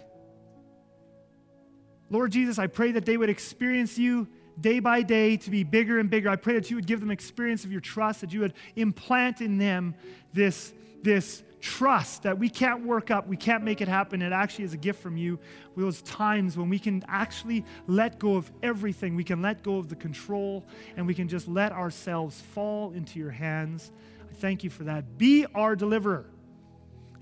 [2.10, 4.28] Lord Jesus, I pray that they would experience you
[4.60, 6.28] day by day to be bigger and bigger.
[6.28, 9.40] I pray that you would give them experience of your trust, that you would implant
[9.40, 9.94] in them
[10.32, 10.72] this,
[11.02, 14.20] this trust that we can't work up, we can't make it happen.
[14.20, 15.38] It actually is a gift from you.
[15.74, 19.88] Those times when we can actually let go of everything, we can let go of
[19.88, 20.62] the control,
[20.94, 23.92] and we can just let ourselves fall into your hands.
[24.30, 25.16] I thank you for that.
[25.16, 26.26] Be our deliverer.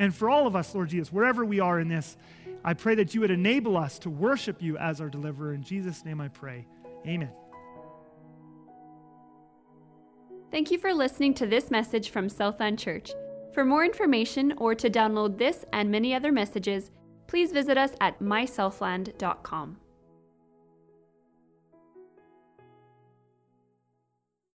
[0.01, 2.16] And for all of us, Lord Jesus, wherever we are in this,
[2.64, 5.55] I pray that you would enable us to worship you as our deliverer.
[5.55, 6.66] In Jesus' name I pray.
[7.07, 7.30] Amen.
[10.51, 13.12] Thank you for listening to this message from Southland Church.
[13.53, 16.90] For more information or to download this and many other messages,
[17.26, 19.76] please visit us at mysouthland.com.